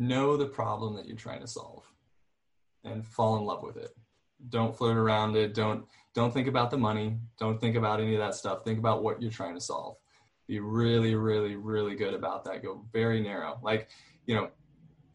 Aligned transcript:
know 0.00 0.36
the 0.36 0.46
problem 0.46 0.96
that 0.96 1.06
you're 1.06 1.16
trying 1.16 1.40
to 1.40 1.46
solve 1.46 1.84
and 2.84 3.06
fall 3.06 3.36
in 3.36 3.44
love 3.44 3.62
with 3.62 3.76
it. 3.76 3.94
Don't 4.48 4.76
flirt 4.76 4.96
around 4.96 5.36
it. 5.36 5.54
Don't 5.54 5.84
don't 6.14 6.34
think 6.34 6.48
about 6.48 6.70
the 6.70 6.78
money. 6.78 7.18
Don't 7.38 7.60
think 7.60 7.76
about 7.76 8.00
any 8.00 8.14
of 8.14 8.20
that 8.20 8.34
stuff. 8.34 8.64
Think 8.64 8.78
about 8.78 9.02
what 9.02 9.22
you're 9.22 9.30
trying 9.30 9.54
to 9.54 9.60
solve. 9.60 9.96
Be 10.48 10.58
really, 10.58 11.14
really, 11.14 11.54
really 11.54 11.94
good 11.94 12.14
about 12.14 12.44
that. 12.44 12.62
Go 12.62 12.84
very 12.92 13.20
narrow. 13.20 13.60
Like, 13.62 13.90
you 14.26 14.34
know, 14.34 14.48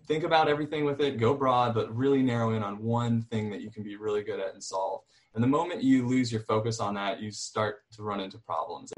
think 0.07 0.23
about 0.23 0.47
everything 0.47 0.85
with 0.85 1.01
it, 1.01 1.17
go 1.17 1.33
broad, 1.33 1.73
but 1.73 1.93
really 1.93 2.21
narrow 2.21 2.51
in 2.51 2.63
on 2.63 2.81
one 2.81 3.23
thing 3.23 3.49
that 3.49 3.59
you 3.59 3.69
can 3.69 3.83
be 3.83 3.97
really 3.97 4.23
good 4.23 4.39
at 4.39 4.53
and 4.53 4.63
solve. 4.63 5.01
And 5.33 5.43
the 5.43 5.47
moment 5.47 5.83
you 5.83 6.07
lose 6.07 6.31
your 6.31 6.41
focus 6.41 6.79
on 6.79 6.93
that, 6.93 7.19
you 7.19 7.31
start 7.31 7.79
to 7.93 8.03
run 8.03 8.21
into 8.21 8.37
problems. 8.37 8.93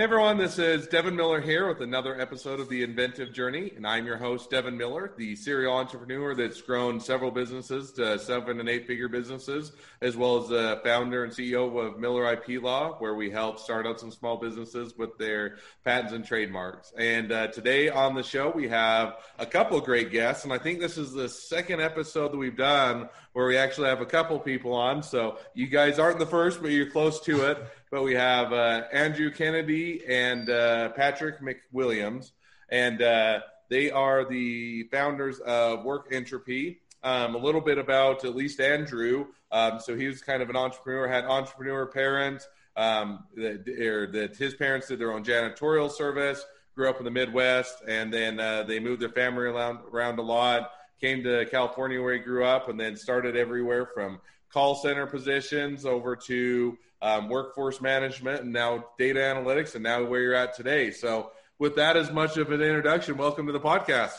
Hey 0.00 0.04
everyone, 0.04 0.38
this 0.38 0.58
is 0.58 0.86
Devin 0.86 1.14
Miller 1.14 1.42
here 1.42 1.68
with 1.68 1.82
another 1.82 2.18
episode 2.18 2.58
of 2.58 2.70
The 2.70 2.82
Inventive 2.82 3.34
Journey, 3.34 3.70
and 3.76 3.86
I'm 3.86 4.06
your 4.06 4.16
host, 4.16 4.48
Devin 4.48 4.74
Miller, 4.74 5.12
the 5.18 5.36
serial 5.36 5.74
entrepreneur 5.74 6.34
that's 6.34 6.62
grown 6.62 6.98
several 7.00 7.30
businesses 7.30 7.92
to 7.92 8.18
seven 8.18 8.60
and 8.60 8.68
eight 8.70 8.86
figure 8.86 9.10
businesses, 9.10 9.72
as 10.00 10.16
well 10.16 10.38
as 10.38 10.48
the 10.48 10.80
founder 10.82 11.24
and 11.24 11.30
CEO 11.30 11.86
of 11.86 12.00
Miller 12.00 12.32
IP 12.32 12.62
Law, 12.62 12.94
where 12.98 13.14
we 13.14 13.28
help 13.28 13.58
startups 13.58 14.02
and 14.02 14.10
small 14.10 14.38
businesses 14.38 14.96
with 14.96 15.18
their 15.18 15.58
patents 15.84 16.14
and 16.14 16.24
trademarks. 16.24 16.94
And 16.96 17.30
uh, 17.30 17.48
today 17.48 17.90
on 17.90 18.14
the 18.14 18.22
show, 18.22 18.48
we 18.48 18.68
have 18.68 19.18
a 19.38 19.44
couple 19.44 19.78
great 19.82 20.10
guests, 20.10 20.44
and 20.44 20.52
I 20.54 20.56
think 20.56 20.80
this 20.80 20.96
is 20.96 21.12
the 21.12 21.28
second 21.28 21.82
episode 21.82 22.32
that 22.32 22.38
we've 22.38 22.56
done 22.56 23.10
where 23.32 23.46
we 23.46 23.56
actually 23.56 23.88
have 23.88 24.00
a 24.00 24.06
couple 24.06 24.38
people 24.38 24.72
on. 24.72 25.02
So 25.02 25.38
you 25.54 25.66
guys 25.66 25.98
aren't 25.98 26.18
the 26.18 26.26
first, 26.26 26.60
but 26.60 26.70
you're 26.70 26.90
close 26.90 27.20
to 27.22 27.50
it. 27.50 27.58
But 27.92 28.04
we 28.04 28.14
have 28.14 28.52
uh, 28.52 28.84
Andrew 28.92 29.32
Kennedy 29.32 30.04
and 30.06 30.48
uh, 30.48 30.90
Patrick 30.90 31.40
McWilliams, 31.40 32.30
and 32.68 33.02
uh, 33.02 33.40
they 33.68 33.90
are 33.90 34.24
the 34.24 34.84
founders 34.92 35.40
of 35.40 35.84
Work 35.84 36.06
Entropy. 36.12 36.82
Um, 37.02 37.34
a 37.34 37.38
little 37.38 37.60
bit 37.60 37.78
about 37.78 38.24
at 38.24 38.36
least 38.36 38.60
Andrew. 38.60 39.26
Um, 39.50 39.80
so 39.80 39.96
he 39.96 40.06
was 40.06 40.22
kind 40.22 40.40
of 40.40 40.50
an 40.50 40.54
entrepreneur, 40.54 41.08
had 41.08 41.24
entrepreneur 41.24 41.84
parents. 41.86 42.46
Um, 42.76 43.24
that, 43.34 43.64
that 43.64 44.36
his 44.36 44.54
parents 44.54 44.86
did 44.86 45.00
their 45.00 45.12
own 45.12 45.24
janitorial 45.24 45.90
service. 45.90 46.44
Grew 46.76 46.88
up 46.88 46.98
in 46.98 47.04
the 47.04 47.10
Midwest, 47.10 47.82
and 47.88 48.14
then 48.14 48.38
uh, 48.38 48.62
they 48.62 48.78
moved 48.78 49.02
their 49.02 49.08
family 49.08 49.46
around 49.46 49.80
around 49.92 50.20
a 50.20 50.22
lot 50.22 50.70
came 51.00 51.22
to 51.24 51.46
California 51.46 52.00
where 52.00 52.14
he 52.14 52.20
grew 52.20 52.44
up, 52.44 52.68
and 52.68 52.78
then 52.78 52.96
started 52.96 53.36
everywhere 53.36 53.86
from 53.86 54.20
call 54.52 54.74
center 54.74 55.06
positions 55.06 55.86
over 55.86 56.16
to 56.16 56.76
um, 57.02 57.28
workforce 57.28 57.80
management 57.80 58.42
and 58.42 58.52
now 58.52 58.84
data 58.98 59.20
analytics, 59.20 59.74
and 59.74 59.82
now 59.82 60.04
where 60.04 60.20
you're 60.20 60.34
at 60.34 60.54
today. 60.54 60.90
So, 60.90 61.32
with 61.58 61.76
that 61.76 61.96
as 61.96 62.10
much 62.10 62.36
of 62.36 62.50
an 62.50 62.62
introduction, 62.62 63.16
welcome 63.16 63.46
to 63.46 63.52
the 63.52 63.60
podcast. 63.60 64.16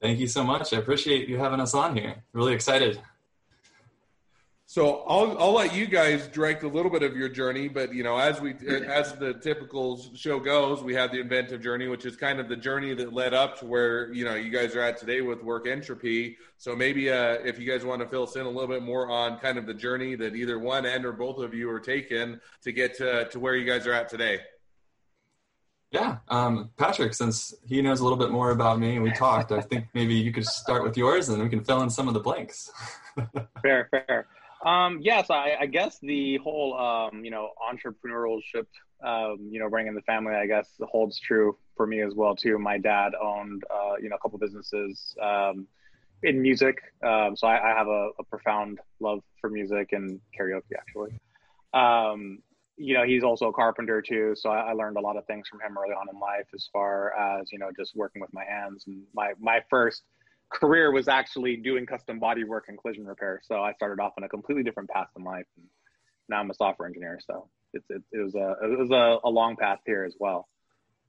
Thank 0.00 0.18
you 0.18 0.26
so 0.26 0.42
much. 0.42 0.72
I 0.74 0.78
appreciate 0.78 1.28
you 1.28 1.38
having 1.38 1.60
us 1.60 1.74
on 1.74 1.96
here. 1.96 2.24
Really 2.32 2.54
excited. 2.54 3.00
So 4.72 5.04
I'll 5.06 5.38
I'll 5.38 5.52
let 5.52 5.74
you 5.74 5.84
guys 5.84 6.26
direct 6.28 6.62
a 6.62 6.66
little 6.66 6.90
bit 6.90 7.02
of 7.02 7.14
your 7.14 7.28
journey, 7.28 7.68
but 7.68 7.92
you 7.92 8.02
know, 8.02 8.16
as 8.16 8.40
we 8.40 8.54
as 8.86 9.12
the 9.16 9.34
typical 9.34 10.02
show 10.14 10.40
goes, 10.40 10.82
we 10.82 10.94
have 10.94 11.12
the 11.12 11.20
inventive 11.20 11.60
journey, 11.60 11.88
which 11.88 12.06
is 12.06 12.16
kind 12.16 12.40
of 12.40 12.48
the 12.48 12.56
journey 12.56 12.94
that 12.94 13.12
led 13.12 13.34
up 13.34 13.58
to 13.58 13.66
where 13.66 14.10
you 14.14 14.24
know 14.24 14.34
you 14.34 14.48
guys 14.48 14.74
are 14.74 14.80
at 14.80 14.96
today 14.96 15.20
with 15.20 15.44
work 15.44 15.66
entropy. 15.66 16.38
So 16.56 16.74
maybe 16.74 17.10
uh, 17.10 17.34
if 17.44 17.58
you 17.58 17.70
guys 17.70 17.84
want 17.84 18.00
to 18.00 18.08
fill 18.08 18.22
us 18.22 18.34
in 18.34 18.46
a 18.46 18.48
little 18.48 18.66
bit 18.66 18.82
more 18.82 19.10
on 19.10 19.38
kind 19.40 19.58
of 19.58 19.66
the 19.66 19.74
journey 19.74 20.14
that 20.14 20.34
either 20.34 20.58
one 20.58 20.86
and 20.86 21.04
or 21.04 21.12
both 21.12 21.36
of 21.40 21.52
you 21.52 21.68
are 21.68 21.78
taking 21.78 22.40
to 22.62 22.72
get 22.72 22.96
to 22.96 23.28
to 23.28 23.38
where 23.38 23.54
you 23.54 23.66
guys 23.66 23.86
are 23.86 23.92
at 23.92 24.08
today. 24.08 24.40
Yeah, 25.90 26.16
um, 26.28 26.70
Patrick, 26.78 27.12
since 27.12 27.52
he 27.68 27.82
knows 27.82 28.00
a 28.00 28.04
little 28.04 28.18
bit 28.18 28.30
more 28.30 28.52
about 28.52 28.78
me 28.78 28.94
and 28.94 29.02
we 29.02 29.12
talked, 29.12 29.52
I 29.52 29.60
think 29.60 29.88
maybe 29.92 30.14
you 30.14 30.32
could 30.32 30.46
start 30.46 30.82
with 30.82 30.96
yours 30.96 31.28
and 31.28 31.42
we 31.42 31.50
can 31.50 31.62
fill 31.62 31.82
in 31.82 31.90
some 31.90 32.08
of 32.08 32.14
the 32.14 32.20
blanks. 32.20 32.72
fair, 33.62 33.90
fair. 33.90 34.26
Um, 34.64 35.00
yes, 35.02 35.28
I, 35.28 35.56
I, 35.60 35.66
guess 35.66 35.98
the 36.00 36.36
whole 36.38 36.78
um, 36.78 37.24
you 37.24 37.32
know 37.32 37.50
entrepreneurship, 37.60 38.66
um, 39.04 39.48
you 39.50 39.58
know, 39.58 39.68
bringing 39.68 39.94
the 39.94 40.02
family, 40.02 40.34
I 40.34 40.46
guess, 40.46 40.68
holds 40.82 41.18
true 41.18 41.58
for 41.76 41.86
me 41.86 42.00
as 42.00 42.14
well 42.14 42.36
too. 42.36 42.58
My 42.58 42.78
dad 42.78 43.12
owned 43.20 43.64
uh, 43.68 43.94
you 44.00 44.08
know 44.08 44.16
a 44.16 44.18
couple 44.20 44.38
businesses 44.38 45.16
um, 45.20 45.66
in 46.22 46.40
music, 46.40 46.78
um, 47.04 47.34
so 47.34 47.48
I, 47.48 47.72
I 47.72 47.76
have 47.76 47.88
a, 47.88 48.10
a, 48.20 48.24
profound 48.30 48.78
love 49.00 49.20
for 49.40 49.50
music 49.50 49.88
and 49.92 50.20
karaoke 50.38 50.76
actually. 50.78 51.10
Um, 51.74 52.38
you 52.76 52.94
know, 52.94 53.04
he's 53.04 53.24
also 53.24 53.48
a 53.48 53.52
carpenter 53.52 54.00
too, 54.00 54.34
so 54.36 54.50
I, 54.50 54.70
I 54.70 54.72
learned 54.74 54.96
a 54.96 55.00
lot 55.00 55.16
of 55.16 55.26
things 55.26 55.48
from 55.48 55.60
him 55.60 55.76
early 55.76 55.92
on 55.92 56.06
in 56.08 56.20
life, 56.20 56.46
as 56.54 56.68
far 56.72 57.12
as 57.18 57.50
you 57.50 57.58
know, 57.58 57.70
just 57.76 57.96
working 57.96 58.22
with 58.22 58.32
my 58.32 58.44
hands. 58.44 58.84
And 58.86 59.02
my 59.12 59.32
my 59.40 59.60
first 59.68 60.04
career 60.52 60.92
was 60.92 61.08
actually 61.08 61.56
doing 61.56 61.86
custom 61.86 62.18
body 62.18 62.44
work 62.44 62.66
and 62.68 62.78
collision 62.78 63.06
repair. 63.06 63.40
So 63.44 63.62
I 63.62 63.72
started 63.72 64.00
off 64.00 64.12
on 64.18 64.24
a 64.24 64.28
completely 64.28 64.62
different 64.62 64.90
path 64.90 65.08
in 65.16 65.24
life. 65.24 65.46
And 65.56 65.66
now 66.28 66.40
I'm 66.40 66.50
a 66.50 66.54
software 66.54 66.86
engineer. 66.86 67.18
So 67.26 67.48
it's, 67.72 67.88
it, 67.90 68.02
it 68.12 68.18
was 68.18 68.34
a, 68.34 68.56
it 68.62 68.78
was 68.78 68.90
a, 68.90 69.26
a, 69.26 69.30
long 69.30 69.56
path 69.56 69.80
here 69.86 70.04
as 70.04 70.14
well. 70.18 70.48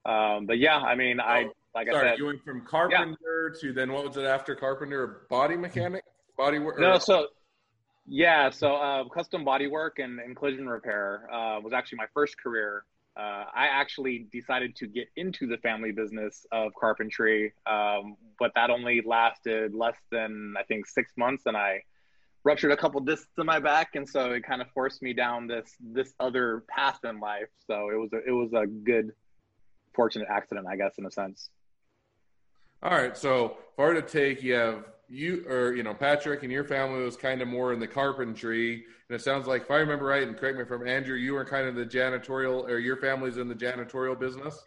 Um, 0.06 0.46
but 0.46 0.58
yeah, 0.58 0.78
I 0.78 0.96
mean, 0.96 1.20
I, 1.20 1.48
like 1.76 1.90
sorry, 1.90 2.08
I 2.08 2.12
said, 2.12 2.20
you 2.20 2.26
went 2.26 2.44
from 2.44 2.66
carpenter 2.66 3.54
yeah. 3.56 3.62
to 3.62 3.74
then 3.74 3.92
what 3.92 4.08
was 4.08 4.18
it 4.18 4.26
after 4.26 4.56
carpenter? 4.56 5.28
Body 5.30 5.56
mechanic, 5.56 6.04
body 6.38 6.60
work. 6.60 6.80
No, 6.80 6.98
so 7.00 7.28
yeah, 8.06 8.50
so 8.50 8.76
uh, 8.76 9.08
custom 9.10 9.46
body 9.46 9.68
work 9.68 10.00
and, 10.00 10.20
and 10.20 10.36
collision 10.36 10.68
repair 10.68 11.28
uh, 11.32 11.60
was 11.62 11.74
actually 11.74 11.98
my 11.98 12.08
first 12.14 12.38
career 12.38 12.84
uh, 13.16 13.46
I 13.54 13.68
actually 13.72 14.28
decided 14.32 14.76
to 14.78 14.88
get 14.88 15.08
into 15.16 15.46
the 15.46 15.58
family 15.58 15.92
business 15.92 16.46
of 16.52 16.74
carpentry, 16.80 17.54
um, 17.66 18.18
but 18.40 18.52
that 18.56 18.70
only 18.70 19.02
lasted 19.06 19.76
less 19.76 19.98
than 20.12 20.56
I 20.58 20.64
think 20.64 20.88
six 20.88 21.12
months, 21.16 21.44
and 21.46 21.56
I 21.56 21.84
ruptured 22.44 22.72
a 22.72 22.78
couple 22.78 23.00
discs 23.02 23.30
in 23.38 23.46
my 23.46 23.60
back, 23.60 23.96
and 23.96 24.10
so 24.10 24.32
it 24.32 24.44
kind 24.44 24.62
of 24.62 24.68
forced 24.72 25.02
me 25.02 25.14
down 25.14 25.48
this 25.48 25.76
this 25.80 26.14
other 26.20 26.64
path 26.68 27.00
in 27.04 27.20
life. 27.20 27.50
So 27.68 27.90
it 27.90 27.98
was 27.98 28.12
a, 28.14 28.28
it 28.28 28.32
was 28.32 28.52
a 28.54 28.66
good, 28.66 29.12
fortunate 29.94 30.28
accident, 30.30 30.66
I 30.68 30.76
guess, 30.76 30.96
in 30.98 31.06
a 31.06 31.12
sense. 31.12 31.50
All 32.82 32.98
right, 32.98 33.16
so 33.16 33.58
far 33.78 33.94
to 33.94 34.02
take, 34.02 34.44
you 34.44 34.56
have 34.56 34.86
you 35.10 35.46
or 35.48 35.74
you 35.74 35.84
know 35.84 35.94
Patrick 35.94 36.44
and 36.44 36.52
your 36.52 36.64
family 36.64 37.04
was 37.04 37.16
kind 37.16 37.42
of 37.42 37.48
more 37.48 37.74
in 37.74 37.80
the 37.80 37.88
carpentry, 37.88 38.86
and 39.10 39.16
it 39.16 39.22
sounds 39.22 39.48
like 39.48 39.64
if 39.64 39.72
I 39.72 39.78
remember 39.78 40.06
right, 40.06 40.24
and 40.24 40.38
correct 40.38 40.58
me 40.58 40.64
if 40.64 40.72
I'm 40.72 40.88
Andrew, 40.88 41.16
you 41.16 41.34
were 41.34 41.46
kind 41.46 41.68
of 41.68 41.76
the 41.76 41.86
janitorial, 41.86 42.68
or 42.70 42.80
your 42.80 42.98
family's 42.98 43.38
in 43.38 43.48
the 43.48 43.56
janitorial 43.56 44.20
business. 44.20 44.64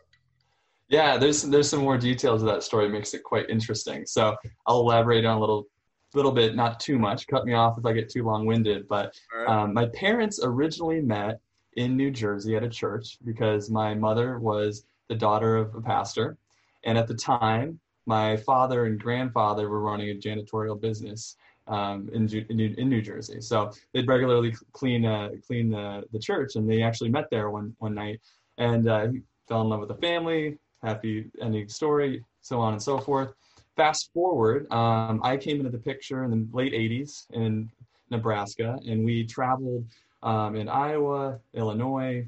Yeah, 0.88 1.16
there's 1.16 1.42
there's 1.42 1.68
some 1.68 1.80
more 1.80 1.98
details 1.98 2.42
of 2.42 2.48
that 2.48 2.62
story, 2.62 2.88
makes 2.88 3.14
it 3.14 3.24
quite 3.24 3.50
interesting. 3.50 4.06
So 4.06 4.36
I'll 4.66 4.80
elaborate 4.80 5.24
on 5.24 5.36
a 5.36 5.40
little 5.40 5.66
little 6.14 6.32
bit, 6.32 6.54
not 6.54 6.80
too 6.80 6.98
much. 6.98 7.26
Cut 7.26 7.44
me 7.44 7.52
off 7.52 7.78
if 7.78 7.84
I 7.84 7.92
get 7.92 8.08
too 8.08 8.24
long 8.24 8.46
winded. 8.46 8.88
But 8.88 9.14
right. 9.36 9.48
um, 9.48 9.74
my 9.74 9.86
parents 9.86 10.40
originally 10.42 11.00
met 11.00 11.40
in 11.74 11.96
New 11.96 12.10
Jersey 12.10 12.56
at 12.56 12.62
a 12.62 12.68
church 12.68 13.18
because 13.24 13.68
my 13.68 13.94
mother 13.94 14.38
was 14.38 14.86
the 15.08 15.14
daughter 15.14 15.56
of 15.56 15.74
a 15.74 15.80
pastor, 15.80 16.38
and 16.84 16.96
at 16.96 17.08
the 17.08 17.14
time 17.14 17.80
my 18.06 18.36
father 18.36 18.86
and 18.86 19.00
grandfather 19.00 19.68
were 19.68 19.80
running 19.80 20.10
a 20.10 20.14
janitorial 20.14 20.80
business 20.80 21.36
um, 21.68 22.08
in, 22.12 22.28
in, 22.48 22.60
in, 22.60 22.88
New 22.88 23.02
Jersey. 23.02 23.40
So 23.40 23.72
they'd 23.92 24.06
regularly 24.06 24.54
clean 24.72 25.04
uh, 25.04 25.30
clean 25.46 25.70
the, 25.70 26.04
the 26.12 26.18
church, 26.18 26.54
and 26.54 26.70
they 26.70 26.82
actually 26.82 27.10
met 27.10 27.28
there 27.30 27.50
one 27.50 27.74
one 27.78 27.94
night, 27.94 28.20
and 28.58 28.88
uh, 28.88 29.08
fell 29.48 29.62
in 29.62 29.68
love 29.68 29.80
with 29.80 29.88
the 29.88 29.96
family. 29.96 30.58
Happy 30.82 31.26
ending 31.40 31.68
story, 31.68 32.24
so 32.40 32.60
on 32.60 32.72
and 32.72 32.82
so 32.82 32.98
forth. 32.98 33.32
Fast 33.74 34.12
forward, 34.14 34.70
um, 34.72 35.20
I 35.24 35.36
came 35.36 35.58
into 35.58 35.70
the 35.70 35.78
picture 35.78 36.22
in 36.22 36.30
the 36.30 36.46
late 36.56 36.72
'80s 36.72 37.26
in 37.32 37.68
Nebraska, 38.10 38.78
and 38.86 39.04
we 39.04 39.26
traveled 39.26 39.84
um, 40.22 40.54
in 40.54 40.68
Iowa, 40.68 41.40
Illinois, 41.54 42.26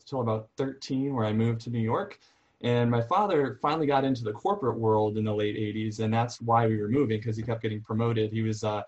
until 0.00 0.20
about 0.20 0.48
13, 0.56 1.14
where 1.14 1.24
I 1.24 1.32
moved 1.32 1.60
to 1.62 1.70
New 1.70 1.80
York. 1.80 2.18
And 2.62 2.90
my 2.90 3.02
father 3.02 3.58
finally 3.60 3.86
got 3.86 4.04
into 4.04 4.22
the 4.22 4.32
corporate 4.32 4.78
world 4.78 5.18
in 5.18 5.24
the 5.24 5.34
late 5.34 5.56
80s, 5.56 5.98
and 5.98 6.14
that's 6.14 6.40
why 6.40 6.66
we 6.66 6.80
were 6.80 6.88
moving 6.88 7.18
because 7.18 7.36
he 7.36 7.42
kept 7.42 7.62
getting 7.62 7.82
promoted. 7.82 8.32
He 8.32 8.42
was 8.42 8.62
a 8.62 8.84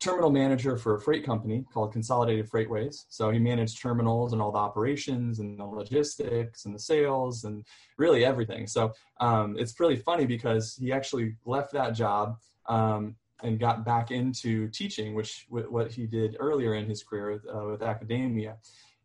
terminal 0.00 0.30
manager 0.30 0.76
for 0.76 0.94
a 0.94 1.00
freight 1.00 1.24
company 1.24 1.64
called 1.72 1.92
Consolidated 1.92 2.48
Freightways. 2.48 3.04
So 3.08 3.30
he 3.30 3.38
managed 3.38 3.82
terminals 3.82 4.32
and 4.32 4.40
all 4.40 4.52
the 4.52 4.58
operations 4.58 5.40
and 5.40 5.58
the 5.58 5.64
logistics 5.64 6.64
and 6.64 6.74
the 6.74 6.78
sales 6.78 7.44
and 7.44 7.64
really 7.96 8.24
everything. 8.24 8.66
So 8.66 8.92
um, 9.20 9.56
it's 9.58 9.78
really 9.80 9.96
funny 9.96 10.24
because 10.24 10.76
he 10.80 10.92
actually 10.92 11.34
left 11.44 11.72
that 11.72 11.90
job 11.90 12.36
um, 12.68 13.16
and 13.42 13.58
got 13.58 13.84
back 13.84 14.10
into 14.10 14.68
teaching, 14.68 15.14
which 15.14 15.46
what 15.48 15.90
he 15.90 16.06
did 16.06 16.36
earlier 16.38 16.74
in 16.74 16.88
his 16.88 17.02
career 17.02 17.42
uh, 17.52 17.64
with 17.64 17.82
academia. 17.82 18.56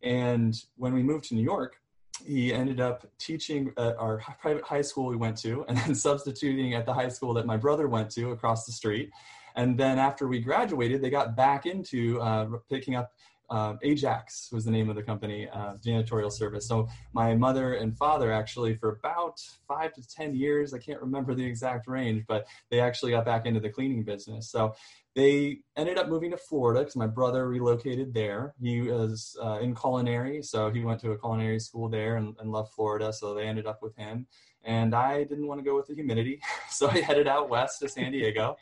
And 0.02 0.54
when 0.76 0.94
we 0.94 1.02
moved 1.02 1.24
to 1.26 1.34
New 1.34 1.42
York, 1.42 1.76
he 2.24 2.52
ended 2.52 2.80
up 2.80 3.06
teaching 3.18 3.72
at 3.76 3.96
our 3.96 4.22
private 4.40 4.64
high 4.64 4.82
school 4.82 5.06
we 5.06 5.16
went 5.16 5.36
to 5.38 5.64
and 5.68 5.76
then 5.78 5.94
substituting 5.94 6.74
at 6.74 6.86
the 6.86 6.94
high 6.94 7.08
school 7.08 7.34
that 7.34 7.46
my 7.46 7.56
brother 7.56 7.88
went 7.88 8.10
to 8.10 8.30
across 8.30 8.64
the 8.66 8.72
street. 8.72 9.10
And 9.56 9.78
then 9.78 9.98
after 9.98 10.26
we 10.26 10.40
graduated, 10.40 11.00
they 11.00 11.10
got 11.10 11.36
back 11.36 11.64
into 11.66 12.20
uh, 12.20 12.46
picking 12.68 12.96
up 12.96 13.12
uh, 13.50 13.74
Ajax 13.82 14.50
was 14.52 14.64
the 14.64 14.70
name 14.70 14.88
of 14.88 14.96
the 14.96 15.02
company, 15.02 15.48
uh, 15.52 15.74
janitorial 15.74 16.32
service. 16.32 16.66
So 16.66 16.88
my 17.12 17.34
mother 17.34 17.74
and 17.74 17.96
father 17.96 18.32
actually, 18.32 18.74
for 18.74 18.90
about 18.90 19.40
five 19.68 19.92
to 19.94 20.08
ten 20.08 20.34
years, 20.34 20.72
I 20.72 20.78
can't 20.78 21.00
remember 21.00 21.34
the 21.34 21.44
exact 21.44 21.86
range, 21.86 22.24
but 22.26 22.46
they 22.70 22.80
actually 22.80 23.12
got 23.12 23.24
back 23.24 23.46
into 23.46 23.60
the 23.60 23.68
cleaning 23.68 24.02
business. 24.02 24.50
So 24.50 24.74
they 25.14 25.58
ended 25.76 25.98
up 25.98 26.08
moving 26.08 26.30
to 26.32 26.36
Florida 26.36 26.80
because 26.80 26.96
my 26.96 27.06
brother 27.06 27.46
relocated 27.48 28.14
there. 28.14 28.54
He 28.60 28.80
was 28.80 29.36
uh, 29.42 29.58
in 29.60 29.74
culinary, 29.74 30.42
so 30.42 30.70
he 30.70 30.80
went 30.80 31.00
to 31.00 31.12
a 31.12 31.18
culinary 31.18 31.60
school 31.60 31.88
there 31.88 32.16
and, 32.16 32.34
and 32.40 32.50
loved 32.50 32.72
Florida. 32.72 33.12
So 33.12 33.34
they 33.34 33.46
ended 33.46 33.66
up 33.66 33.82
with 33.82 33.94
him. 33.96 34.26
And 34.64 34.94
I 34.94 35.24
didn't 35.24 35.46
want 35.46 35.60
to 35.60 35.64
go 35.64 35.76
with 35.76 35.86
the 35.86 35.94
humidity, 35.94 36.40
so 36.70 36.88
I 36.88 37.00
headed 37.00 37.28
out 37.28 37.50
west 37.50 37.80
to 37.80 37.88
San 37.88 38.12
Diego. 38.12 38.56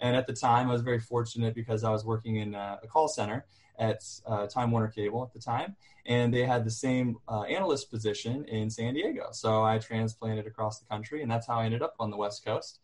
And 0.00 0.16
at 0.16 0.26
the 0.26 0.32
time, 0.32 0.68
I 0.68 0.72
was 0.72 0.82
very 0.82 0.98
fortunate 0.98 1.54
because 1.54 1.84
I 1.84 1.90
was 1.90 2.04
working 2.04 2.36
in 2.36 2.54
a, 2.54 2.80
a 2.82 2.86
call 2.88 3.06
center 3.06 3.44
at 3.78 4.02
uh, 4.26 4.46
Time 4.46 4.70
Warner 4.70 4.88
Cable 4.88 5.22
at 5.22 5.32
the 5.32 5.38
time, 5.38 5.76
and 6.06 6.32
they 6.32 6.44
had 6.44 6.64
the 6.64 6.70
same 6.70 7.16
uh, 7.28 7.42
analyst 7.42 7.90
position 7.90 8.44
in 8.46 8.70
San 8.70 8.94
Diego. 8.94 9.28
So 9.32 9.62
I 9.62 9.78
transplanted 9.78 10.46
across 10.46 10.78
the 10.78 10.86
country, 10.86 11.22
and 11.22 11.30
that's 11.30 11.46
how 11.46 11.58
I 11.58 11.64
ended 11.64 11.82
up 11.82 11.94
on 11.98 12.10
the 12.10 12.16
West 12.16 12.44
Coast. 12.44 12.80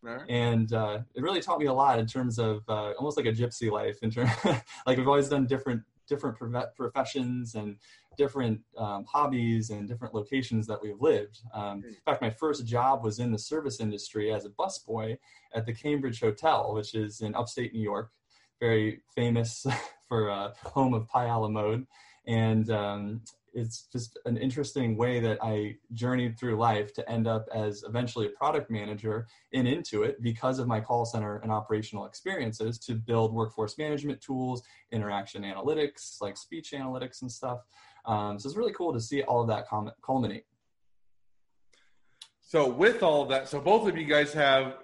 Right. 0.00 0.22
And 0.28 0.72
uh, 0.72 1.00
it 1.14 1.22
really 1.22 1.40
taught 1.40 1.58
me 1.58 1.66
a 1.66 1.72
lot 1.72 1.98
in 1.98 2.06
terms 2.06 2.38
of 2.38 2.62
uh, 2.68 2.92
almost 2.92 3.16
like 3.16 3.26
a 3.26 3.32
gypsy 3.32 3.70
life. 3.70 3.98
In 4.02 4.10
terms, 4.10 4.30
like 4.86 4.96
we've 4.96 5.08
always 5.08 5.28
done 5.28 5.46
different 5.46 5.82
different 6.08 6.36
professions 6.74 7.54
and 7.54 7.76
different 8.16 8.60
um, 8.76 9.04
hobbies 9.04 9.70
and 9.70 9.86
different 9.86 10.14
locations 10.14 10.66
that 10.66 10.82
we've 10.82 11.00
lived. 11.00 11.40
Um, 11.54 11.84
in 11.86 11.96
fact, 12.04 12.20
my 12.20 12.30
first 12.30 12.66
job 12.66 13.04
was 13.04 13.20
in 13.20 13.30
the 13.30 13.38
service 13.38 13.78
industry 13.78 14.32
as 14.32 14.44
a 14.44 14.50
busboy 14.50 15.18
at 15.54 15.66
the 15.66 15.72
Cambridge 15.72 16.20
Hotel, 16.20 16.74
which 16.74 16.94
is 16.94 17.20
in 17.20 17.34
upstate 17.34 17.72
New 17.72 17.82
York, 17.82 18.10
very 18.58 19.02
famous 19.14 19.66
for 20.08 20.30
uh, 20.30 20.52
home 20.64 20.94
of 20.94 21.06
la 21.14 21.48
Mode. 21.48 21.86
And 22.26 22.70
um, 22.70 23.22
it's 23.54 23.88
just 23.92 24.18
an 24.26 24.36
interesting 24.36 24.96
way 24.96 25.20
that 25.20 25.38
I 25.42 25.76
journeyed 25.92 26.38
through 26.38 26.56
life 26.58 26.92
to 26.94 27.10
end 27.10 27.26
up 27.26 27.46
as 27.54 27.82
eventually 27.86 28.26
a 28.26 28.30
product 28.30 28.70
manager 28.70 29.26
in 29.52 29.66
Intuit 29.66 30.16
because 30.20 30.58
of 30.58 30.66
my 30.66 30.80
call 30.80 31.04
center 31.04 31.38
and 31.38 31.50
operational 31.50 32.06
experiences 32.06 32.78
to 32.80 32.94
build 32.94 33.32
workforce 33.32 33.78
management 33.78 34.20
tools, 34.20 34.62
interaction 34.92 35.42
analytics, 35.42 36.20
like 36.20 36.36
speech 36.36 36.72
analytics 36.72 37.22
and 37.22 37.30
stuff. 37.30 37.60
Um, 38.04 38.38
so 38.38 38.48
it's 38.48 38.56
really 38.56 38.72
cool 38.72 38.92
to 38.92 39.00
see 39.00 39.22
all 39.22 39.42
of 39.42 39.48
that 39.48 39.66
culminate. 40.02 40.44
So 42.40 42.68
with 42.68 43.02
all 43.02 43.22
of 43.22 43.28
that, 43.28 43.48
so 43.48 43.60
both 43.60 43.86
of 43.86 43.98
you 43.98 44.06
guys 44.06 44.32
have 44.32 44.76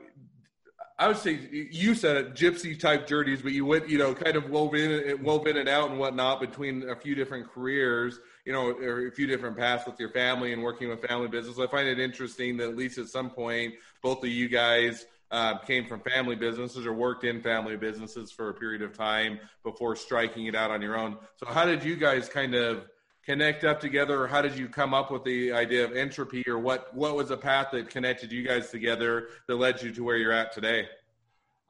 I 0.97 1.09
would 1.09 1.17
say 1.17 1.41
you 1.51 1.95
said 1.97 2.17
it, 2.17 2.35
gypsy 2.35 2.79
type 2.79 3.09
journeys, 3.09 3.43
but 3.43 3.51
you 3.51 3.65
went, 3.65 3.89
you 3.89 3.99
know, 3.99 4.15
kind 4.15 4.37
of 4.37 4.49
wove 4.49 4.77
in, 4.77 4.93
and 4.93 5.23
wove 5.23 5.47
in 5.49 5.57
and 5.57 5.69
out 5.69 5.91
and 5.91 5.99
whatnot 5.99 6.41
between 6.41 6.89
a 6.89 6.95
few 6.95 7.17
different 7.17 7.51
careers, 7.51 8.21
you 8.45 8.53
know, 8.53 8.69
or 8.71 9.09
a 9.09 9.11
few 9.11 9.27
different 9.27 9.57
paths 9.57 9.87
with 9.87 9.99
your 9.99 10.11
family 10.11 10.53
and 10.53 10.63
working 10.63 10.89
with 10.89 11.05
family 11.05 11.27
business. 11.27 11.59
I 11.59 11.67
find 11.67 11.89
it 11.89 11.99
interesting 11.99 12.59
that 12.59 12.69
at 12.69 12.77
least 12.77 12.99
at 12.99 13.09
some 13.09 13.29
point, 13.29 13.75
both 14.03 14.23
of 14.23 14.31
you 14.31 14.49
guys 14.49 15.05
uh, 15.33 15.59
came 15.59 15.85
from 15.85 16.01
family 16.01 16.37
businesses 16.37 16.87
or 16.87 16.93
worked 16.93 17.25
in 17.25 17.43
family 17.43 17.77
businesses 17.77 18.31
for 18.31 18.51
a 18.51 18.55
period 18.55 18.83
of 18.83 18.97
time 18.97 19.41
before 19.65 19.97
striking 19.97 20.47
it 20.47 20.55
out 20.55 20.71
on 20.71 20.81
your 20.81 20.97
own. 20.97 21.17
So, 21.39 21.47
how 21.47 21.65
did 21.65 21.83
you 21.83 21.97
guys 21.97 22.29
kind 22.29 22.55
of 22.55 22.85
connect 23.25 23.65
up 23.65 23.81
together 23.81 24.23
or 24.23 24.27
how 24.27 24.43
did 24.43 24.57
you 24.57 24.69
come 24.69 24.95
up 24.95 25.11
with 25.11 25.25
the 25.25 25.53
idea 25.53 25.85
of 25.85 25.97
entropy 25.97 26.45
or 26.47 26.59
what 26.59 26.95
what 26.95 27.17
was 27.17 27.29
the 27.29 27.37
path 27.37 27.69
that 27.73 27.89
connected 27.89 28.31
you 28.31 28.47
guys 28.47 28.71
together 28.71 29.29
that 29.49 29.57
led 29.57 29.83
you 29.83 29.93
to 29.93 30.05
where 30.05 30.17
you're 30.17 30.33
at 30.33 30.53
today? 30.53 30.89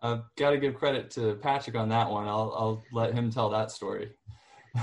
I've 0.03 0.23
got 0.37 0.51
to 0.51 0.59
give 0.59 0.75
credit 0.75 1.11
to 1.13 1.35
patrick 1.37 1.77
on 1.77 1.89
that 1.89 2.11
one. 2.11 2.29
I'll, 2.29 2.55
I'll 2.57 2.85
let 2.93 3.15
him 3.15 3.31
tell 3.31 3.49
that 3.51 3.71
story. 3.71 4.13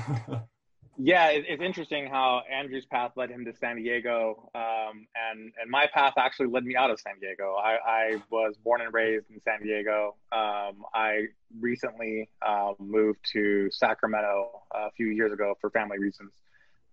Yeah 1.03 1.29
it, 1.29 1.45
it's 1.47 1.63
interesting 1.63 2.07
how 2.07 2.43
andrew's 2.51 2.85
path 2.85 3.13
led 3.15 3.31
him 3.31 3.43
to 3.45 3.53
san 3.55 3.77
diego 3.77 4.51
um, 4.53 5.07
and 5.31 5.51
and 5.59 5.71
my 5.71 5.87
path 5.91 6.13
actually 6.17 6.49
led 6.49 6.63
me 6.63 6.75
out 6.75 6.91
of 6.91 6.99
san 6.99 7.13
diego. 7.19 7.55
I, 7.55 7.77
I 7.83 8.21
was 8.29 8.55
born 8.63 8.81
and 8.81 8.93
raised 8.93 9.25
in 9.31 9.41
san 9.41 9.63
diego. 9.63 10.15
Um, 10.31 10.83
i 10.93 11.25
recently 11.59 12.29
uh, 12.45 12.73
moved 12.77 13.19
to 13.31 13.71
sacramento 13.71 14.51
a 14.75 14.91
few 14.91 15.07
years 15.07 15.31
ago 15.31 15.55
for 15.59 15.71
family 15.71 15.97
reasons 15.97 16.33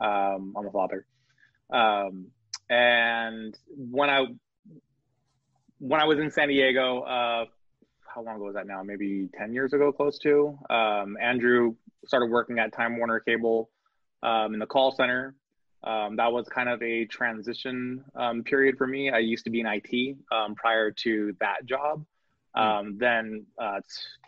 um, 0.01 0.55
I'm 0.57 0.67
a 0.67 0.71
father. 0.71 1.07
Um, 1.71 2.29
and 2.71 3.57
when 3.69 4.11
I 4.11 4.27
when 5.79 6.01
I 6.01 6.05
was 6.05 6.19
in 6.19 6.31
San 6.31 6.49
Diego, 6.49 7.01
uh, 7.01 7.45
how 8.07 8.23
long 8.23 8.37
ago 8.37 8.45
was 8.45 8.55
that 8.55 8.67
now? 8.67 8.83
Maybe 8.83 9.29
ten 9.39 9.53
years 9.53 9.73
ago, 9.73 9.93
close 9.93 10.19
to. 10.21 10.59
Um, 10.71 11.17
Andrew 11.21 11.75
started 12.07 12.31
working 12.31 12.59
at 12.59 12.73
Time 12.73 12.99
Warner 12.99 13.21
Cable 13.21 13.71
um, 14.23 14.55
in 14.55 14.61
the 14.61 14.67
call 14.67 14.93
center. 14.93 15.35
Um, 15.85 16.17
that 16.17 16.33
was 16.33 16.47
kind 16.49 16.69
of 16.69 16.83
a 16.83 17.05
transition 17.07 18.05
um, 18.17 18.43
period 18.43 18.77
for 18.77 18.87
me. 18.87 19.11
I 19.11 19.19
used 19.19 19.45
to 19.45 19.51
be 19.51 19.61
in 19.61 19.67
IT 19.67 20.17
um, 20.33 20.55
prior 20.57 20.91
to 20.91 21.35
that 21.41 21.67
job. 21.67 22.05
Um, 22.55 22.97
then 22.99 23.47
uh, 23.63 23.81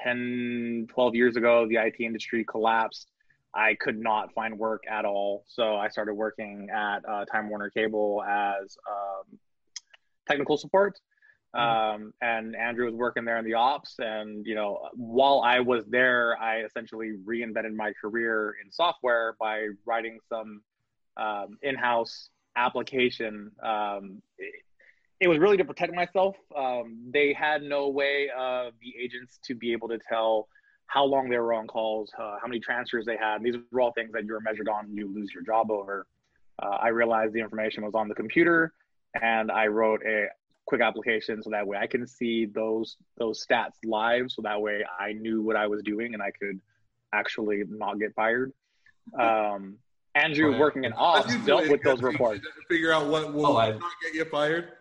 10, 0.02 0.86
12 0.88 1.14
years 1.16 1.36
ago, 1.36 1.66
the 1.68 1.76
IT 1.76 1.96
industry 1.98 2.44
collapsed. 2.44 3.10
I 3.54 3.74
could 3.80 3.98
not 3.98 4.32
find 4.32 4.58
work 4.58 4.84
at 4.88 5.04
all. 5.04 5.44
So 5.48 5.76
I 5.76 5.88
started 5.88 6.14
working 6.14 6.68
at 6.72 6.98
uh, 7.08 7.24
Time 7.24 7.48
Warner 7.48 7.70
Cable 7.70 8.22
as 8.22 8.76
um, 8.88 9.38
technical 10.28 10.56
support. 10.56 10.98
Mm-hmm. 11.54 12.04
Um, 12.04 12.14
and 12.20 12.54
Andrew 12.54 12.86
was 12.86 12.94
working 12.94 13.24
there 13.24 13.38
in 13.38 13.44
the 13.44 13.54
ops. 13.54 13.96
And, 13.98 14.46
you 14.46 14.54
know, 14.54 14.88
while 14.94 15.42
I 15.44 15.60
was 15.60 15.84
there, 15.86 16.40
I 16.40 16.60
essentially 16.60 17.14
reinvented 17.24 17.74
my 17.74 17.92
career 18.00 18.56
in 18.64 18.70
software 18.70 19.34
by 19.40 19.68
writing 19.84 20.18
some 20.28 20.62
um, 21.16 21.58
in 21.62 21.74
house 21.74 22.30
application. 22.56 23.50
Um, 23.62 24.22
it, 24.38 24.54
it, 25.20 25.28
was 25.28 25.38
really 25.38 25.56
to 25.56 25.64
protect 25.64 25.92
myself. 25.94 26.36
Um, 26.56 27.10
they 27.12 27.32
had 27.32 27.62
no 27.62 27.88
way 27.88 28.30
of 28.36 28.74
the 28.80 28.94
agents 29.02 29.38
to 29.44 29.54
be 29.54 29.72
able 29.72 29.88
to 29.88 29.98
tell 30.08 30.48
how 30.90 31.04
long 31.04 31.28
they 31.28 31.38
were 31.38 31.54
on 31.54 31.68
calls, 31.68 32.10
uh, 32.18 32.36
how 32.42 32.48
many 32.48 32.58
transfers 32.58 33.06
they 33.06 33.16
had. 33.16 33.44
These 33.44 33.54
were 33.70 33.80
all 33.80 33.92
things 33.92 34.10
that 34.12 34.24
you 34.24 34.32
were 34.32 34.40
measured 34.40 34.68
on 34.68 34.86
and 34.86 34.96
you 34.96 35.06
lose 35.06 35.30
your 35.32 35.44
job 35.44 35.70
over. 35.70 36.04
Uh, 36.60 36.78
I 36.82 36.88
realized 36.88 37.32
the 37.32 37.38
information 37.38 37.84
was 37.84 37.94
on 37.94 38.08
the 38.08 38.14
computer 38.14 38.72
and 39.22 39.52
I 39.52 39.68
wrote 39.68 40.02
a 40.04 40.26
quick 40.66 40.80
application 40.80 41.44
so 41.44 41.50
that 41.50 41.64
way 41.64 41.78
I 41.78 41.86
can 41.86 42.08
see 42.08 42.44
those 42.44 42.96
those 43.18 43.44
stats 43.46 43.74
live 43.84 44.32
so 44.32 44.42
that 44.42 44.60
way 44.60 44.84
I 44.98 45.12
knew 45.12 45.42
what 45.42 45.54
I 45.54 45.68
was 45.68 45.80
doing 45.84 46.12
and 46.12 46.22
I 46.22 46.32
could 46.32 46.60
actually 47.12 47.62
not 47.68 48.00
get 48.00 48.12
fired. 48.16 48.52
Um, 49.16 49.76
Andrew, 50.16 50.58
working 50.58 50.84
in 50.84 50.92
ops, 50.96 51.32
dealt 51.46 51.68
with 51.68 51.82
those 51.84 52.02
reports. 52.02 52.44
Figure 52.68 52.92
out 52.92 53.06
what 53.06 53.32
will 53.32 53.46
oh, 53.46 53.70
not 53.70 53.80
get 54.02 54.14
you 54.14 54.24
fired. 54.24 54.72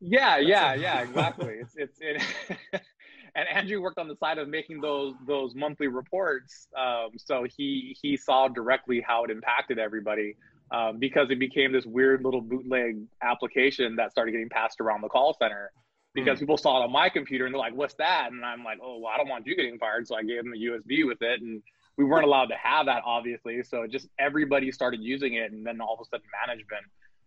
Yeah, 0.00 0.38
yeah, 0.38 0.72
yeah, 0.72 1.00
exactly. 1.02 1.58
it's 1.60 1.76
it's 1.76 1.98
it, 2.00 2.80
and 3.34 3.48
Andrew 3.48 3.80
worked 3.80 3.98
on 3.98 4.08
the 4.08 4.16
side 4.16 4.38
of 4.38 4.48
making 4.48 4.80
those 4.80 5.14
those 5.26 5.54
monthly 5.54 5.88
reports. 5.88 6.68
Um, 6.76 7.10
so 7.16 7.46
he 7.56 7.96
he 8.00 8.16
saw 8.16 8.48
directly 8.48 9.00
how 9.00 9.24
it 9.24 9.30
impacted 9.30 9.78
everybody 9.78 10.36
um, 10.70 10.98
because 10.98 11.30
it 11.30 11.38
became 11.38 11.72
this 11.72 11.86
weird 11.86 12.24
little 12.24 12.40
bootleg 12.40 12.98
application 13.22 13.96
that 13.96 14.12
started 14.12 14.32
getting 14.32 14.48
passed 14.48 14.80
around 14.80 15.02
the 15.02 15.08
call 15.08 15.34
center 15.38 15.70
because 16.14 16.38
mm. 16.38 16.40
people 16.40 16.56
saw 16.56 16.80
it 16.80 16.84
on 16.84 16.92
my 16.92 17.08
computer 17.08 17.46
and 17.46 17.54
they're 17.54 17.60
like, 17.60 17.74
"What's 17.74 17.94
that?" 17.94 18.30
And 18.32 18.44
I'm 18.44 18.64
like, 18.64 18.78
"Oh, 18.82 18.98
well, 18.98 19.12
I 19.12 19.16
don't 19.16 19.28
want 19.28 19.46
you 19.46 19.56
getting 19.56 19.78
fired," 19.78 20.06
so 20.06 20.16
I 20.16 20.22
gave 20.22 20.42
them 20.42 20.52
the 20.52 20.58
USB 20.58 21.06
with 21.06 21.22
it 21.22 21.40
and. 21.40 21.62
We 21.96 22.06
weren't 22.06 22.24
allowed 22.24 22.46
to 22.46 22.54
have 22.54 22.86
that, 22.86 23.02
obviously. 23.04 23.62
So 23.62 23.86
just 23.86 24.08
everybody 24.18 24.72
started 24.72 25.02
using 25.02 25.34
it, 25.34 25.52
and 25.52 25.66
then 25.66 25.82
all 25.82 25.94
of 25.94 26.00
a 26.00 26.04
sudden, 26.06 26.24
management 26.46 26.86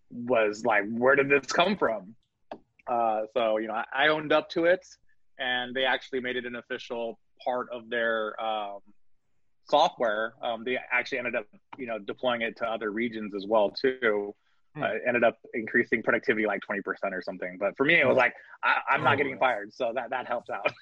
was 0.09 0.65
like, 0.65 0.85
"Where 0.89 1.15
did 1.15 1.29
this 1.29 1.51
come 1.51 1.77
from?" 1.77 2.15
Uh, 2.87 3.23
so 3.35 3.57
you 3.57 3.67
know, 3.67 3.75
I, 3.75 3.85
I 3.93 4.07
owned 4.07 4.31
up 4.31 4.49
to 4.51 4.65
it 4.65 4.83
and 5.39 5.75
they 5.75 5.85
actually 5.85 6.19
made 6.19 6.35
it 6.35 6.45
an 6.45 6.55
official 6.55 7.19
part 7.43 7.67
of 7.71 7.89
their 7.89 8.39
um, 8.43 8.79
software. 9.69 10.33
Um, 10.41 10.63
they 10.63 10.77
actually 10.91 11.19
ended 11.19 11.35
up, 11.35 11.45
you 11.77 11.87
know, 11.87 11.99
deploying 11.99 12.41
it 12.41 12.57
to 12.57 12.65
other 12.65 12.91
regions 12.91 13.33
as 13.35 13.45
well 13.47 13.71
too. 13.71 14.33
Hmm. 14.75 14.81
Uh, 14.81 14.87
ended 15.07 15.23
up 15.23 15.37
increasing 15.53 16.01
productivity 16.01 16.47
like 16.47 16.61
20% 16.67 16.81
or 17.11 17.21
something. 17.21 17.57
But 17.59 17.77
for 17.77 17.85
me, 17.85 17.99
it 17.99 18.07
was 18.07 18.17
like, 18.17 18.33
I, 18.63 18.95
am 18.95 19.03
not 19.03 19.17
getting 19.17 19.37
fired. 19.37 19.71
So 19.71 19.91
that, 19.93 20.09
that 20.09 20.25
helps 20.25 20.49
out. 20.49 20.73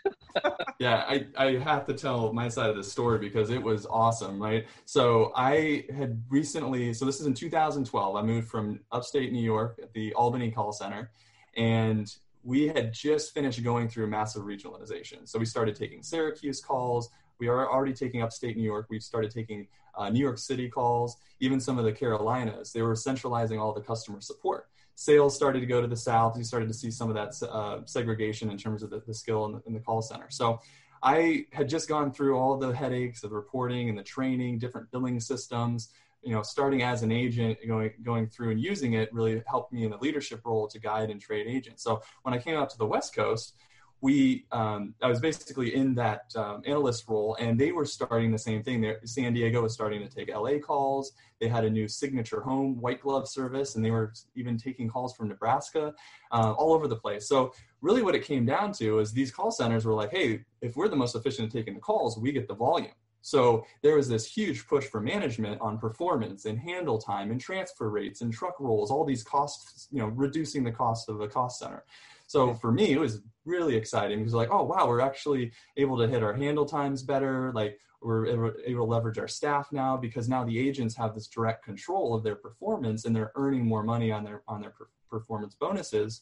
yeah, 0.80 1.04
I, 1.10 1.26
I 1.36 1.58
have 1.58 1.86
to 1.88 1.94
tell 1.94 2.32
my 2.32 2.48
side 2.48 2.70
of 2.70 2.78
the 2.78 2.86
story 2.86 3.20
because 3.20 3.50
it 3.50 3.62
was 3.62 3.86
awesome, 3.90 4.42
right? 4.42 4.66
So 4.86 5.34
I 5.36 5.84
had 5.94 6.24
recently, 6.30 6.94
so 6.94 7.04
this 7.04 7.20
is 7.20 7.26
in 7.26 7.34
2012, 7.34 8.16
I 8.16 8.22
moved 8.22 8.48
from 8.48 8.80
upstate 8.94 9.34
New 9.34 9.44
York 9.44 9.78
at 9.84 9.92
the 9.92 10.14
Albany 10.14 10.52
call 10.52 10.72
center. 10.72 11.12
And 11.58 12.16
we 12.44 12.68
had 12.68 12.94
just 12.94 13.34
finished 13.34 13.64
going 13.64 13.88
through 13.88 14.08
massive 14.08 14.44
regionalization. 14.44 15.28
So 15.28 15.38
we 15.38 15.46
started 15.46 15.76
taking 15.76 16.02
Syracuse 16.04 16.62
calls. 16.62 17.10
We 17.40 17.48
are 17.48 17.70
already 17.70 17.94
taking 17.94 18.22
upstate 18.22 18.58
New 18.58 18.64
York. 18.64 18.88
We 18.90 19.00
started 19.00 19.32
taking 19.32 19.68
uh, 19.96 20.10
New 20.10 20.20
York 20.20 20.38
City 20.38 20.70
calls, 20.70 21.18
even 21.40 21.60
some 21.60 21.78
of 21.78 21.86
the 21.86 21.92
Carolinas. 21.92 22.72
They 22.72 22.82
were 22.82 22.96
centralizing 22.96 23.60
all 23.60 23.74
the 23.74 23.82
customer 23.82 24.22
support. 24.22 24.68
Sales 24.96 25.36
started 25.36 25.62
to 25.62 25.66
go 25.66 25.82
to 25.82 25.88
the 25.88 25.96
south. 25.96 26.38
You 26.38 26.44
started 26.44 26.68
to 26.68 26.74
see 26.74 26.92
some 26.92 27.10
of 27.10 27.16
that 27.16 27.48
uh, 27.48 27.80
segregation 27.86 28.52
in 28.52 28.58
terms 28.58 28.84
of 28.84 28.90
the, 28.90 29.02
the 29.06 29.14
skill 29.14 29.46
in 29.46 29.54
the, 29.54 29.62
in 29.66 29.74
the, 29.74 29.80
call 29.80 30.02
center. 30.02 30.28
So 30.30 30.62
I 31.02 31.46
had 31.52 31.68
just 31.68 31.90
gone 31.90 32.12
through 32.12 32.38
all 32.38 32.58
the 32.58 32.72
headaches 32.72 33.24
of 33.24 33.32
reporting 33.32 33.90
and 33.90 33.98
the 33.98 34.04
training, 34.04 34.60
different 34.60 34.92
billing 34.92 35.20
systems. 35.20 35.90
You 36.24 36.34
know, 36.34 36.44
starting 36.44 36.84
as 36.84 37.04
an 37.04 37.12
agent, 37.12 37.58
going 37.68 37.92
going 38.04 38.28
through 38.28 38.52
and 38.52 38.60
using 38.60 38.94
it 38.94 39.12
really 39.14 39.42
helped 39.48 39.74
me 39.74 39.86
in 39.86 39.94
a 39.94 39.98
leadership 39.98 40.42
role 40.46 40.68
to 40.68 40.80
guide 40.80 41.10
and 41.10 41.20
trade 41.20 41.48
agents. 41.48 41.84
So 41.84 42.02
when 42.24 42.34
I 42.34 42.38
came 42.38 42.56
out 42.56 42.70
to 42.72 42.78
the 42.78 42.86
West 42.86 43.16
Coast, 43.16 43.56
we 44.02 44.46
um, 44.52 44.96
I 45.02 45.08
was 45.08 45.20
basically 45.20 45.76
in 45.76 45.94
that 45.96 46.34
um, 46.36 46.64
analyst 46.66 47.08
role, 47.08 47.38
and 47.40 47.60
they 47.60 47.72
were 47.72 47.86
starting 47.86 48.32
the 48.32 48.40
same 48.40 48.64
thing. 48.64 48.94
San 49.06 49.34
Diego 49.34 49.62
was 49.62 49.74
starting 49.74 50.02
to 50.02 50.10
take 50.10 50.36
LA 50.36 50.58
calls. 50.58 51.14
They 51.40 51.48
had 51.48 51.64
a 51.64 51.70
new 51.70 51.88
signature 51.88 52.42
home 52.42 52.82
white 52.82 53.02
glove 53.02 53.28
service, 53.28 53.76
and 53.76 53.86
they 53.86 53.92
were 53.92 54.12
even 54.36 54.58
taking 54.58 54.90
calls 54.90 55.16
from 55.16 55.28
Nebraska, 55.28 55.94
uh, 56.32 56.54
all 56.58 56.74
over 56.74 56.88
the 56.88 56.96
place. 56.96 57.28
So 57.28 57.54
really, 57.82 58.02
what 58.02 58.16
it 58.16 58.24
came 58.24 58.46
down 58.46 58.72
to 58.74 59.00
is 59.00 59.12
these 59.12 59.32
call 59.32 59.52
centers 59.52 59.86
were 59.86 59.94
like, 59.94 60.12
"Hey, 60.12 60.44
if 60.62 60.76
we're 60.76 60.90
the 60.90 60.96
most 60.96 61.16
efficient 61.16 61.48
at 61.48 61.54
taking 61.54 61.76
the 61.76 61.80
calls, 61.80 62.18
we 62.18 62.32
get 62.32 62.48
the 62.48 62.56
volume." 62.56 62.92
So 63.22 63.66
there 63.82 63.96
was 63.96 64.10
this 64.10 64.26
huge 64.26 64.68
push 64.68 64.86
for 64.86 65.00
management 65.00 65.62
on 65.62 65.78
performance 65.78 66.46
and 66.46 66.60
handle 66.60 66.98
time 66.98 67.32
and 67.32 67.40
transfer 67.40 67.90
rates 67.90 68.22
and 68.22 68.34
truck 68.34 68.60
rolls, 68.60 68.92
all 68.92 69.06
these 69.06 69.24
costs, 69.24 69.88
you 69.92 70.00
know, 70.00 70.08
reducing 70.08 70.64
the 70.64 70.72
cost 70.72 71.10
of 71.10 71.22
a 71.22 71.28
cost 71.28 71.60
center. 71.60 71.84
So 72.28 72.54
for 72.54 72.72
me, 72.72 72.94
it 72.94 73.00
was 73.00 73.22
really 73.44 73.76
exciting 73.76 74.20
because 74.20 74.34
like, 74.34 74.50
oh 74.52 74.64
wow, 74.64 74.88
we're 74.88 75.02
actually 75.02 75.52
able 75.76 75.98
to 75.98 76.08
hit 76.08 76.24
our 76.24 76.34
handle 76.34 76.66
times 76.66 77.04
better. 77.04 77.52
Like 77.54 77.78
we're 78.02 78.26
able, 78.26 78.54
able 78.66 78.86
to 78.86 78.90
leverage 78.90 79.20
our 79.20 79.28
staff 79.28 79.72
now 79.72 79.98
because 79.98 80.30
now 80.30 80.44
the 80.44 80.58
agents 80.58 80.96
have 80.96 81.14
this 81.14 81.28
direct 81.28 81.64
control 81.64 82.16
of 82.16 82.24
their 82.24 82.36
performance 82.36 83.06
and 83.06 83.16
they're 83.16 83.34
earning 83.36 83.66
more 83.66 83.84
money 83.84 84.12
on 84.12 84.24
their 84.24 84.44
on 84.48 84.62
their 84.62 84.74
performance 85.10 85.56
bonuses 85.56 86.22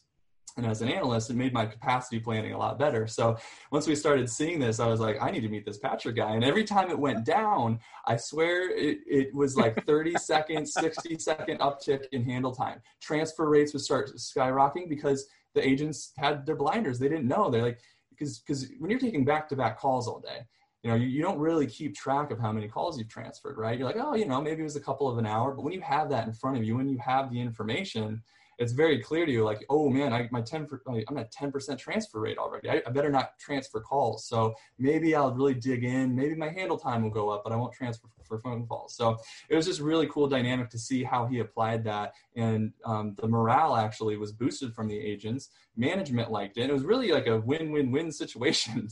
and 0.56 0.66
as 0.66 0.82
an 0.82 0.88
analyst, 0.88 1.30
it 1.30 1.36
made 1.36 1.52
my 1.52 1.66
capacity 1.66 2.18
planning 2.18 2.52
a 2.52 2.58
lot 2.58 2.78
better. 2.78 3.06
So 3.06 3.36
once 3.70 3.86
we 3.86 3.94
started 3.94 4.28
seeing 4.28 4.58
this, 4.58 4.80
I 4.80 4.86
was 4.86 5.00
like, 5.00 5.20
I 5.20 5.30
need 5.30 5.40
to 5.40 5.48
meet 5.48 5.64
this 5.64 5.78
Patrick 5.78 6.16
guy. 6.16 6.34
And 6.34 6.44
every 6.44 6.64
time 6.64 6.90
it 6.90 6.98
went 6.98 7.24
down, 7.38 7.78
I 8.06 8.16
swear 8.16 8.70
it, 8.70 8.98
it 9.06 9.34
was 9.34 9.56
like 9.56 9.84
30 9.86 10.14
second, 10.18 10.66
60 10.68 11.18
second 11.18 11.58
uptick 11.60 12.06
in 12.12 12.24
handle 12.24 12.52
time. 12.52 12.80
Transfer 13.00 13.48
rates 13.48 13.72
would 13.72 13.82
start 13.82 14.10
skyrocketing 14.16 14.88
because 14.88 15.26
the 15.54 15.66
agents 15.66 16.12
had 16.16 16.46
their 16.46 16.56
blinders. 16.56 16.98
They 16.98 17.08
didn't 17.08 17.28
know. 17.28 17.50
They're 17.50 17.62
like, 17.62 17.80
because 18.10 18.38
because 18.40 18.68
when 18.78 18.90
you're 18.90 19.00
taking 19.00 19.24
back 19.24 19.48
to 19.48 19.56
back 19.56 19.78
calls 19.78 20.06
all 20.06 20.20
day, 20.20 20.40
you 20.82 20.90
know, 20.90 20.96
you, 20.96 21.08
you 21.08 21.22
don't 21.22 21.38
really 21.38 21.66
keep 21.66 21.94
track 21.94 22.30
of 22.30 22.38
how 22.38 22.52
many 22.52 22.68
calls 22.68 22.98
you've 22.98 23.08
transferred, 23.08 23.58
right? 23.58 23.78
You're 23.78 23.86
like, 23.86 23.98
oh, 23.98 24.14
you 24.14 24.26
know, 24.26 24.40
maybe 24.40 24.60
it 24.60 24.64
was 24.64 24.76
a 24.76 24.80
couple 24.80 25.08
of 25.08 25.18
an 25.18 25.26
hour. 25.26 25.52
But 25.52 25.62
when 25.62 25.72
you 25.72 25.80
have 25.82 26.08
that 26.10 26.26
in 26.26 26.32
front 26.32 26.56
of 26.56 26.64
you, 26.64 26.76
when 26.76 26.88
you 26.88 26.98
have 26.98 27.30
the 27.30 27.40
information, 27.40 28.22
it's 28.60 28.72
very 28.72 28.98
clear 29.00 29.26
to 29.26 29.32
you 29.32 29.42
like 29.42 29.64
oh 29.70 29.88
man 29.88 30.12
I, 30.12 30.28
my 30.30 30.42
10 30.42 30.68
i'm 31.08 31.18
at 31.18 31.32
10% 31.32 31.78
transfer 31.78 32.20
rate 32.20 32.38
already. 32.38 32.68
I, 32.68 32.82
I, 32.86 32.90
better 32.90 33.10
not 33.10 33.38
transfer 33.40 33.80
calls. 33.80 34.26
So 34.26 34.54
maybe 34.78 35.14
i'll 35.14 35.34
really 35.34 35.54
dig 35.54 35.82
in. 35.82 36.14
Maybe 36.14 36.34
my 36.34 36.50
handle 36.50 36.78
time 36.78 37.02
will 37.02 37.10
go 37.10 37.30
up 37.30 37.42
but 37.42 37.52
i 37.52 37.56
won't 37.56 37.72
transfer 37.72 38.06
for, 38.28 38.38
phone 38.38 38.64
calls. 38.66 38.94
So 38.94 39.18
it 39.48 39.56
was 39.56 39.66
just 39.66 39.80
really 39.80 40.06
cool 40.06 40.28
dynamic 40.28 40.70
to 40.70 40.78
see 40.78 41.02
how 41.02 41.26
he 41.26 41.40
applied 41.40 41.82
that. 41.84 42.12
And 42.36 42.72
um, 42.84 43.16
the 43.20 43.26
morale 43.26 43.74
actually 43.74 44.16
was 44.18 44.30
boosted 44.30 44.72
from 44.72 44.86
the 44.86 44.96
agents. 44.96 45.48
Management 45.76 46.30
liked 46.30 46.56
it. 46.56 46.70
It 46.70 46.72
was 46.72 46.84
really 46.84 47.10
like 47.10 47.26
a 47.26 47.40
win-win-win 47.40 48.12
situation. 48.22 48.88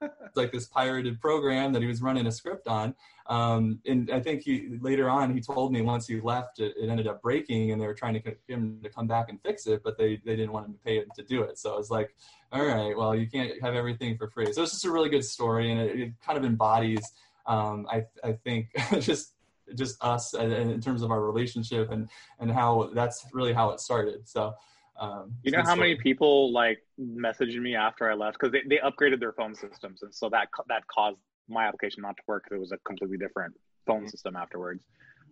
It's 0.00 0.36
like 0.36 0.50
this 0.50 0.66
pirated 0.66 1.20
program 1.20 1.72
that 1.72 1.82
he 1.82 1.88
was 1.88 2.02
running 2.02 2.26
a 2.26 2.32
script 2.32 2.66
on. 2.66 2.96
Um, 3.26 3.80
and 3.86 4.10
I 4.10 4.20
think 4.20 4.42
he 4.42 4.76
later 4.80 5.08
on 5.08 5.32
he 5.32 5.40
told 5.40 5.72
me 5.72 5.80
once 5.80 6.06
he 6.06 6.20
left, 6.20 6.60
it, 6.60 6.74
it, 6.76 6.90
ended 6.90 7.06
up 7.06 7.22
breaking, 7.22 7.70
and 7.70 7.80
they 7.80 7.86
were 7.86 7.94
trying 7.94 8.12
to 8.14 8.20
get 8.20 8.38
him 8.46 8.80
to 8.82 8.90
come 8.90 9.06
back 9.06 9.30
and 9.30 9.40
fix 9.40 9.66
it, 9.66 9.82
but 9.82 9.96
they 9.96 10.20
they 10.26 10.36
didn't 10.36 10.52
want 10.52 10.66
him 10.66 10.74
to 10.74 10.78
pay 10.80 10.98
him 10.98 11.06
to 11.16 11.22
do 11.22 11.42
it. 11.42 11.58
So 11.58 11.72
I 11.72 11.76
was 11.76 11.90
like, 11.90 12.14
all 12.52 12.64
right, 12.64 12.94
well 12.94 13.14
you 13.14 13.26
can't 13.26 13.52
have 13.62 13.74
everything 13.74 14.18
for 14.18 14.28
free. 14.28 14.52
So 14.52 14.62
it's 14.62 14.72
just 14.72 14.84
a 14.84 14.90
really 14.90 15.08
good 15.08 15.24
story, 15.24 15.72
and 15.72 15.80
it, 15.80 15.98
it 15.98 16.12
kind 16.24 16.36
of 16.36 16.44
embodies, 16.44 17.00
um, 17.46 17.86
I 17.90 18.04
I 18.22 18.32
think 18.32 18.68
just 19.00 19.32
just 19.74 19.96
us 20.04 20.34
in 20.34 20.78
terms 20.82 21.00
of 21.00 21.10
our 21.10 21.22
relationship 21.22 21.90
and 21.90 22.10
and 22.40 22.52
how 22.52 22.90
that's 22.92 23.24
really 23.32 23.52
how 23.52 23.70
it 23.70 23.80
started. 23.80 24.28
So. 24.28 24.54
Um, 24.96 25.34
you 25.42 25.50
know 25.50 25.64
how 25.64 25.74
many 25.74 25.96
people 25.96 26.52
like 26.52 26.78
messaged 27.00 27.60
me 27.60 27.74
after 27.74 28.08
I 28.08 28.14
left 28.14 28.38
because 28.38 28.52
they, 28.52 28.62
they 28.68 28.78
upgraded 28.78 29.18
their 29.18 29.32
phone 29.32 29.52
systems, 29.56 30.04
and 30.04 30.14
so 30.14 30.28
that 30.28 30.46
that 30.68 30.86
caused 30.86 31.18
my 31.48 31.66
application 31.66 32.02
not 32.02 32.16
to 32.16 32.22
work 32.26 32.44
because 32.44 32.56
it 32.56 32.60
was 32.60 32.72
a 32.72 32.78
completely 32.78 33.18
different 33.18 33.54
phone 33.86 34.00
mm-hmm. 34.00 34.08
system 34.08 34.36
afterwards. 34.36 34.84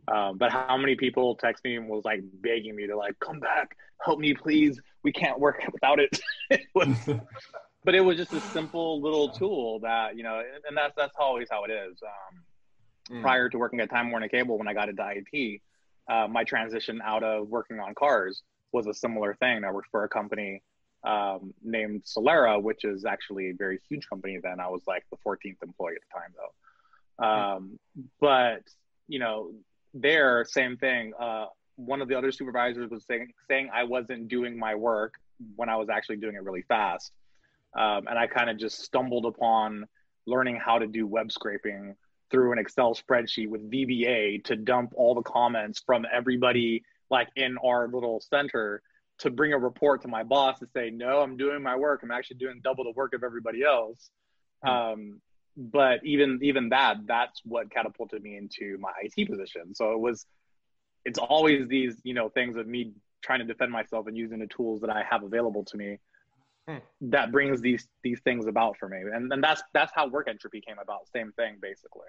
Um, 0.09 0.37
but 0.37 0.50
how 0.50 0.76
many 0.76 0.97
people 0.97 1.37
text 1.37 1.64
me 1.64 1.76
and 1.76 1.88
was 1.88 2.04
like 2.04 2.23
begging 2.40 2.75
me 2.75 2.87
to 2.88 2.97
like 2.97 3.19
come 3.21 3.38
back, 3.38 3.76
help 4.04 4.19
me 4.19 4.35
please, 4.35 4.81
we 5.04 5.12
can't 5.12 5.38
work 5.38 5.62
without 5.73 6.00
it. 6.00 6.19
it 6.50 6.62
was, 6.75 6.88
but 7.85 7.95
it 7.95 8.00
was 8.00 8.16
just 8.16 8.33
a 8.33 8.40
simple 8.40 9.00
little 9.00 9.28
tool 9.28 9.78
that 9.81 10.16
you 10.16 10.23
know, 10.23 10.42
and 10.66 10.76
that's 10.76 10.95
that's 10.97 11.14
always 11.19 11.49
how 11.50 11.64
it 11.64 11.71
is. 11.71 11.99
Um, 12.02 13.19
mm. 13.19 13.23
Prior 13.23 13.49
to 13.49 13.59
working 13.59 13.81
at 13.81 13.90
Time 13.90 14.11
Warner 14.11 14.28
Cable, 14.28 14.59
when 14.59 14.66
I 14.66 14.75
got 14.75 14.88
into 14.88 15.04
IT, 15.09 15.61
uh, 16.11 16.26
my 16.26 16.42
transition 16.45 17.00
out 17.04 17.23
of 17.23 17.49
working 17.49 17.78
on 17.78 17.95
cars 17.95 18.42
was 18.73 18.87
a 18.87 18.95
similar 18.95 19.35
thing. 19.35 19.64
I 19.64 19.71
worked 19.71 19.90
for 19.90 20.02
a 20.02 20.09
company 20.09 20.62
um, 21.04 21.52
named 21.62 22.04
Solera, 22.04 22.62
which 22.62 22.85
is 22.85 23.04
actually 23.04 23.50
a 23.50 23.54
very 23.54 23.80
huge 23.88 24.09
company. 24.09 24.38
Then 24.42 24.61
I 24.61 24.68
was 24.68 24.82
like 24.87 25.04
the 25.11 25.16
14th 25.26 25.62
employee 25.62 25.94
at 25.97 26.02
the 26.02 26.18
time, 26.18 26.35
though. 26.37 27.25
Um, 27.25 27.78
but 28.21 28.62
you 29.09 29.18
know, 29.18 29.52
there, 29.94 30.44
same 30.49 30.76
thing. 30.76 31.12
Uh, 31.18 31.47
one 31.76 32.00
of 32.02 32.09
the 32.09 32.16
other 32.16 32.32
supervisors 32.32 32.90
was 32.90 33.04
saying 33.04 33.32
saying 33.49 33.71
I 33.73 33.85
wasn't 33.85 34.28
doing 34.28 34.59
my 34.59 34.75
work 34.75 35.14
when 35.56 35.68
I 35.68 35.76
was 35.76 35.88
actually 35.88 36.16
doing 36.16 36.37
it 36.37 36.42
really 36.42 36.62
fast, 36.62 37.12
um, 37.76 38.06
and 38.09 38.18
I 38.18 38.26
kind 38.26 38.50
of 38.50 38.59
just 38.59 38.80
stumbled 38.80 39.26
upon 39.26 39.87
learning 40.26 40.61
how 40.64 40.78
to 40.78 40.87
do 40.87 41.06
web 41.06 41.32
scraping 41.32 41.97
through 42.30 42.52
an 42.52 42.59
Excel 42.59 42.94
spreadsheet 42.94 43.49
with 43.49 43.71
VBA 43.71 44.44
to 44.44 44.56
dump 44.56 44.92
all 44.97 45.14
the 45.14 45.23
comments 45.23 45.82
from 45.85 46.06
everybody 46.11 46.82
like 47.11 47.28
in 47.37 47.59
our 47.59 47.88
little 47.88 48.21
center 48.21 48.82
to 49.19 49.31
bring 49.31 49.52
a 49.52 49.59
report 49.59 50.02
to 50.02 50.09
my 50.09 50.23
boss 50.23 50.59
to 50.59 50.66
say, 50.75 50.90
no, 50.90 51.21
I'm 51.21 51.37
doing 51.37 51.62
my 51.62 51.76
work. 51.76 52.00
I'm 52.02 52.11
actually 52.11 52.37
doing 52.38 52.61
double 52.62 52.85
the 52.85 52.92
work 52.92 53.14
of 53.14 53.23
everybody 53.23 53.62
else. 53.62 54.11
Mm-hmm. 54.64 54.75
Um, 54.75 55.21
but 55.57 56.00
even 56.04 56.38
even 56.42 56.71
that, 56.71 56.97
that's 57.07 57.40
what 57.45 57.71
catapulted 57.71 58.23
me 58.23 58.37
into 58.37 58.78
my 58.81 58.92
IT 59.02 59.28
position. 59.28 59.75
So 59.75 59.92
it 59.92 60.00
was, 60.00 60.25
it's 61.04 61.19
always 61.19 61.69
these 61.69 61.97
you 62.04 62.14
know 62.14 62.31
things 62.31 62.57
of 62.57 62.66
me 62.66 62.92
trying 63.23 63.40
to 63.40 63.45
defend 63.45 63.71
myself 63.71 64.07
and 64.07 64.16
using 64.16 64.38
the 64.38 64.47
tools 64.47 64.81
that 64.81 64.90
I 64.90 65.04
have 65.09 65.23
available 65.23 65.64
to 65.66 65.76
me 65.76 65.99
hmm. 66.69 66.78
that 67.02 67.33
brings 67.33 67.61
these 67.61 67.87
these 68.02 68.21
things 68.21 68.47
about 68.47 68.78
for 68.78 68.88
me. 68.88 68.99
And 68.99 69.33
and 69.33 69.45
that's 69.45 69.62
that's 69.75 69.92
how 69.95 70.09
work 70.09 70.28
entropy 70.28 70.62
came 70.66 70.78
about. 70.83 71.09
Same 71.14 71.33
thing 71.33 71.57
basically. 71.61 72.09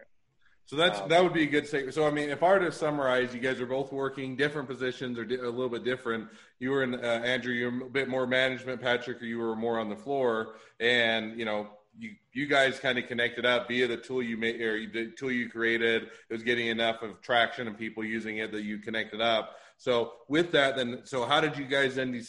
So 0.66 0.76
that's 0.76 1.00
um, 1.00 1.10
that 1.10 1.24
would 1.24 1.34
be 1.34 1.44
a 1.44 1.48
good 1.48 1.68
statement. 1.68 1.94
So 1.94 2.08
I 2.08 2.12
mean, 2.12 2.30
if 2.30 2.42
I 2.42 2.50
were 2.54 2.60
to 2.60 2.72
summarize, 2.72 3.34
you 3.34 3.40
guys 3.40 3.60
are 3.60 3.66
both 3.66 3.92
working 3.92 4.36
different 4.36 4.68
positions 4.68 5.18
or 5.18 5.26
di- 5.26 5.36
a 5.36 5.50
little 5.50 5.70
bit 5.70 5.84
different. 5.84 6.30
You 6.60 6.72
were 6.72 6.84
in 6.84 6.96
uh, 6.96 6.98
Andrew, 6.98 7.54
you're 7.54 7.86
a 7.86 7.90
bit 7.90 8.08
more 8.08 8.26
management, 8.26 8.82
Patrick, 8.82 9.22
or 9.22 9.26
you 9.26 9.40
were 9.40 9.56
more 9.56 9.80
on 9.80 9.90
the 9.90 9.98
floor, 9.98 10.56
and 10.80 11.38
you 11.38 11.46
know. 11.46 11.70
You, 11.96 12.16
you 12.32 12.48
guys 12.48 12.80
kind 12.80 12.98
of 12.98 13.06
connected 13.06 13.46
up 13.46 13.68
via 13.68 13.88
the 13.88 13.98
tool 13.98 14.24
you 14.24 14.36
made 14.36 14.60
or 14.60 14.80
the 14.92 15.12
tool 15.12 15.32
you 15.32 15.48
created. 15.48 16.06
It 16.28 16.34
was 16.34 16.42
getting 16.42 16.66
enough 16.66 17.04
of 17.04 17.22
traction 17.22 17.68
and 17.68 17.78
people 17.78 18.04
using 18.04 18.40
it 18.40 18.52
that 18.52 18.64
you 18.64 18.80
connected 18.80 19.22
up. 19.22 19.58
So 19.78 20.14
with 20.28 20.52
that, 20.54 20.76
then, 20.76 21.02
so 21.04 21.24
how 21.24 21.40
did 21.40 21.56
you 21.56 21.66
guys 21.66 21.94
then? 21.94 22.20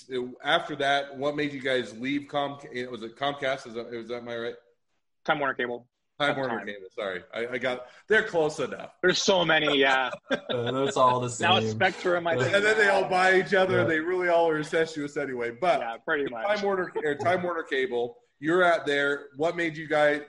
After 0.45 0.77
that, 0.77 1.17
what 1.17 1.35
made 1.35 1.55
you 1.55 1.63
guys 1.63 1.97
leave 1.99 2.29
Com? 2.29 2.59
Was 2.91 3.03
it 3.03 3.17
Comcast? 3.17 3.67
Is 3.67 3.73
that, 3.73 3.87
is 3.95 4.09
that 4.09 4.23
my 4.23 4.37
right? 4.37 4.55
Time 5.25 5.39
Warner 5.39 5.55
Cable. 5.55 5.87
Time 6.21 6.37
Warner 6.37 6.59
time. 6.59 6.67
Cable. 6.67 6.87
Sorry, 6.95 7.23
I, 7.35 7.47
I, 7.55 7.59
got. 7.59 7.87
They're 8.09 8.23
close 8.23 8.61
enough. 8.61 8.93
There's 9.03 9.21
so 9.21 9.45
many. 9.45 9.79
Yeah. 9.79 10.11
uh, 10.31 10.91
all 10.97 11.19
the 11.21 11.29
same. 11.29 11.49
Now 11.49 11.61
Spectrum. 11.61 12.27
I 12.27 12.37
think. 12.37 12.55
And 12.55 12.65
then 12.65 12.79
they 12.79 12.89
all 12.89 13.09
buy 13.09 13.39
each 13.39 13.53
other. 13.53 13.79
Yeah. 13.79 13.85
They 13.85 13.99
really 13.99 14.29
all 14.29 14.49
are 14.49 14.59
incestuous 14.59 15.17
anyway. 15.17 15.51
But 15.61 15.81
yeah, 15.81 15.97
pretty 16.05 16.31
much. 16.31 16.47
Time 16.47 16.63
Warner 16.63 16.93
or 17.05 17.15
Time 17.17 17.43
Warner 17.43 17.65
Cable. 17.65 18.19
You're 18.39 18.63
at 18.63 18.87
there. 18.87 19.27
What 19.37 19.57
made 19.57 19.77
you 19.77 19.89
guys? 19.89 20.23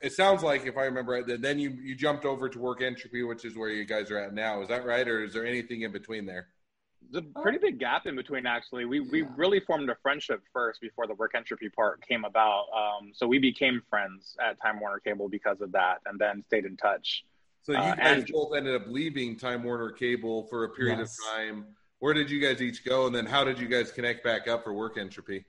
It 0.00 0.12
sounds 0.12 0.44
like, 0.44 0.64
if 0.66 0.76
I 0.76 0.84
remember 0.84 1.12
right, 1.12 1.40
then 1.42 1.58
you 1.58 1.70
you 1.82 1.96
jumped 1.96 2.24
over 2.24 2.48
to 2.48 2.58
Work 2.60 2.82
Entropy, 2.82 3.24
which 3.24 3.44
is 3.44 3.56
where 3.56 3.70
you 3.70 3.84
guys 3.84 4.12
are 4.12 4.18
at 4.18 4.32
now. 4.32 4.62
Is 4.62 4.68
that 4.68 4.86
right, 4.86 5.08
or 5.08 5.24
is 5.24 5.32
there 5.32 5.44
anything 5.44 5.82
in 5.82 5.90
between 5.90 6.24
there? 6.24 6.48
There's 7.10 7.24
a 7.24 7.40
pretty 7.40 7.58
big 7.58 7.78
gap 7.78 8.06
in 8.06 8.16
between 8.16 8.46
actually. 8.46 8.84
We 8.84 9.00
we 9.00 9.22
really 9.36 9.60
formed 9.60 9.90
a 9.90 9.96
friendship 10.02 10.42
first 10.52 10.80
before 10.80 11.06
the 11.06 11.14
work 11.14 11.32
entropy 11.34 11.68
part 11.68 12.06
came 12.06 12.24
about. 12.24 12.66
Um, 12.74 13.12
so 13.14 13.26
we 13.26 13.38
became 13.38 13.82
friends 13.88 14.36
at 14.44 14.60
time 14.60 14.80
warner 14.80 14.98
cable 14.98 15.28
because 15.28 15.60
of 15.60 15.72
that 15.72 15.98
and 16.06 16.18
then 16.18 16.42
stayed 16.46 16.64
in 16.64 16.76
touch. 16.76 17.24
So 17.62 17.72
you 17.72 17.78
uh, 17.78 17.94
guys 17.94 18.22
and, 18.22 18.26
both 18.32 18.56
ended 18.56 18.74
up 18.74 18.88
leaving 18.88 19.36
time 19.36 19.62
warner 19.62 19.90
cable 19.90 20.46
for 20.48 20.64
a 20.64 20.68
period 20.70 20.98
yes. 20.98 21.16
of 21.18 21.36
time. 21.36 21.66
Where 22.00 22.14
did 22.14 22.30
you 22.30 22.40
guys 22.40 22.60
each 22.60 22.84
go? 22.84 23.06
And 23.06 23.14
then 23.14 23.26
how 23.26 23.44
did 23.44 23.60
you 23.60 23.68
guys 23.68 23.92
connect 23.92 24.24
back 24.24 24.48
up 24.48 24.64
for 24.64 24.72
work 24.72 24.98
entropy? 24.98 25.44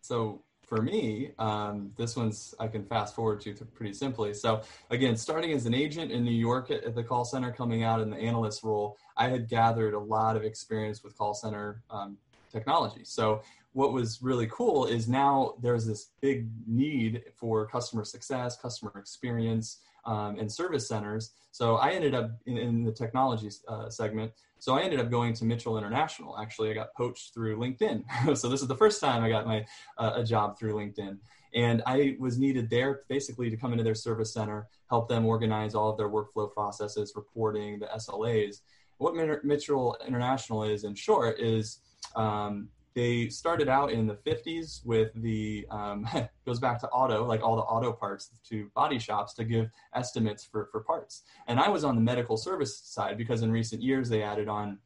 So 0.00 0.42
for 0.66 0.82
me, 0.82 1.30
um, 1.38 1.92
this 1.96 2.16
one's 2.16 2.54
I 2.58 2.66
can 2.66 2.84
fast 2.84 3.14
forward 3.14 3.40
to 3.42 3.54
pretty 3.54 3.92
simply. 3.92 4.34
So 4.34 4.62
again, 4.90 5.16
starting 5.16 5.52
as 5.52 5.64
an 5.64 5.74
agent 5.74 6.10
in 6.10 6.24
New 6.24 6.32
York 6.32 6.70
at, 6.72 6.82
at, 6.82 6.94
the 6.94 7.04
call 7.04 7.24
center, 7.24 7.52
coming 7.52 7.84
out 7.84 8.00
in 8.00 8.10
the 8.10 8.16
analyst 8.16 8.64
role, 8.64 8.98
I 9.16 9.28
had 9.28 9.48
gathered 9.48 9.94
a 9.94 9.98
lot 9.98 10.36
of 10.36 10.42
experience 10.42 11.04
with 11.04 11.16
call 11.16 11.34
center 11.34 11.82
um, 11.88 12.18
technology. 12.50 13.02
So 13.04 13.42
what 13.74 13.92
was 13.92 14.22
really 14.22 14.48
cool 14.48 14.86
is 14.86 15.06
now 15.08 15.54
there's 15.62 15.86
this 15.86 16.10
big 16.20 16.48
need 16.66 17.22
for 17.36 17.66
customer 17.66 18.04
success, 18.04 18.56
customer 18.56 18.92
experience, 18.96 19.78
um, 20.06 20.38
and 20.38 20.50
service 20.50 20.88
centers. 20.88 21.32
So 21.50 21.76
I 21.76 21.90
ended 21.90 22.14
up 22.14 22.30
in, 22.46 22.56
in 22.56 22.84
the 22.84 22.92
technology 22.92 23.50
uh, 23.68 23.90
segment. 23.90 24.32
So 24.58 24.74
I 24.74 24.82
ended 24.82 25.00
up 25.00 25.10
going 25.10 25.34
to 25.34 25.44
Mitchell 25.44 25.76
International. 25.76 26.38
Actually, 26.38 26.70
I 26.70 26.74
got 26.74 26.94
poached 26.94 27.34
through 27.34 27.58
LinkedIn. 27.58 28.04
so 28.36 28.48
this 28.48 28.62
is 28.62 28.68
the 28.68 28.76
first 28.76 29.00
time 29.00 29.22
I 29.22 29.28
got 29.28 29.46
my 29.46 29.66
uh, 29.98 30.12
a 30.16 30.24
job 30.24 30.58
through 30.58 30.74
LinkedIn. 30.74 31.18
And 31.54 31.82
I 31.86 32.16
was 32.18 32.38
needed 32.38 32.68
there 32.70 33.02
basically 33.08 33.50
to 33.50 33.56
come 33.56 33.72
into 33.72 33.84
their 33.84 33.94
service 33.94 34.32
center, 34.32 34.68
help 34.88 35.08
them 35.08 35.26
organize 35.26 35.74
all 35.74 35.90
of 35.90 35.96
their 35.96 36.08
workflow 36.08 36.52
processes, 36.52 37.12
reporting, 37.16 37.78
the 37.78 37.86
SLAs. 37.86 38.60
What 38.98 39.14
Mitchell 39.44 39.96
International 40.06 40.64
is, 40.64 40.84
in 40.84 40.94
short, 40.94 41.38
is 41.38 41.80
um, 42.14 42.68
they 42.96 43.28
started 43.28 43.68
out 43.68 43.92
in 43.92 44.06
the 44.06 44.14
50s 44.14 44.84
with 44.84 45.10
the 45.14 45.66
um, 45.70 46.08
goes 46.46 46.58
back 46.58 46.80
to 46.80 46.88
auto 46.88 47.24
like 47.24 47.42
all 47.42 47.54
the 47.54 47.62
auto 47.62 47.92
parts 47.92 48.30
to 48.48 48.70
body 48.74 48.98
shops 48.98 49.34
to 49.34 49.44
give 49.44 49.70
estimates 49.94 50.44
for, 50.44 50.68
for 50.72 50.80
parts. 50.80 51.22
And 51.46 51.60
i 51.60 51.68
was 51.68 51.84
on 51.84 51.94
the 51.94 52.00
medical 52.00 52.36
service 52.36 52.80
side 52.80 53.18
because 53.18 53.42
in 53.42 53.52
recent 53.52 53.82
years 53.82 54.08
they 54.08 54.22
added 54.22 54.48
on 54.48 54.78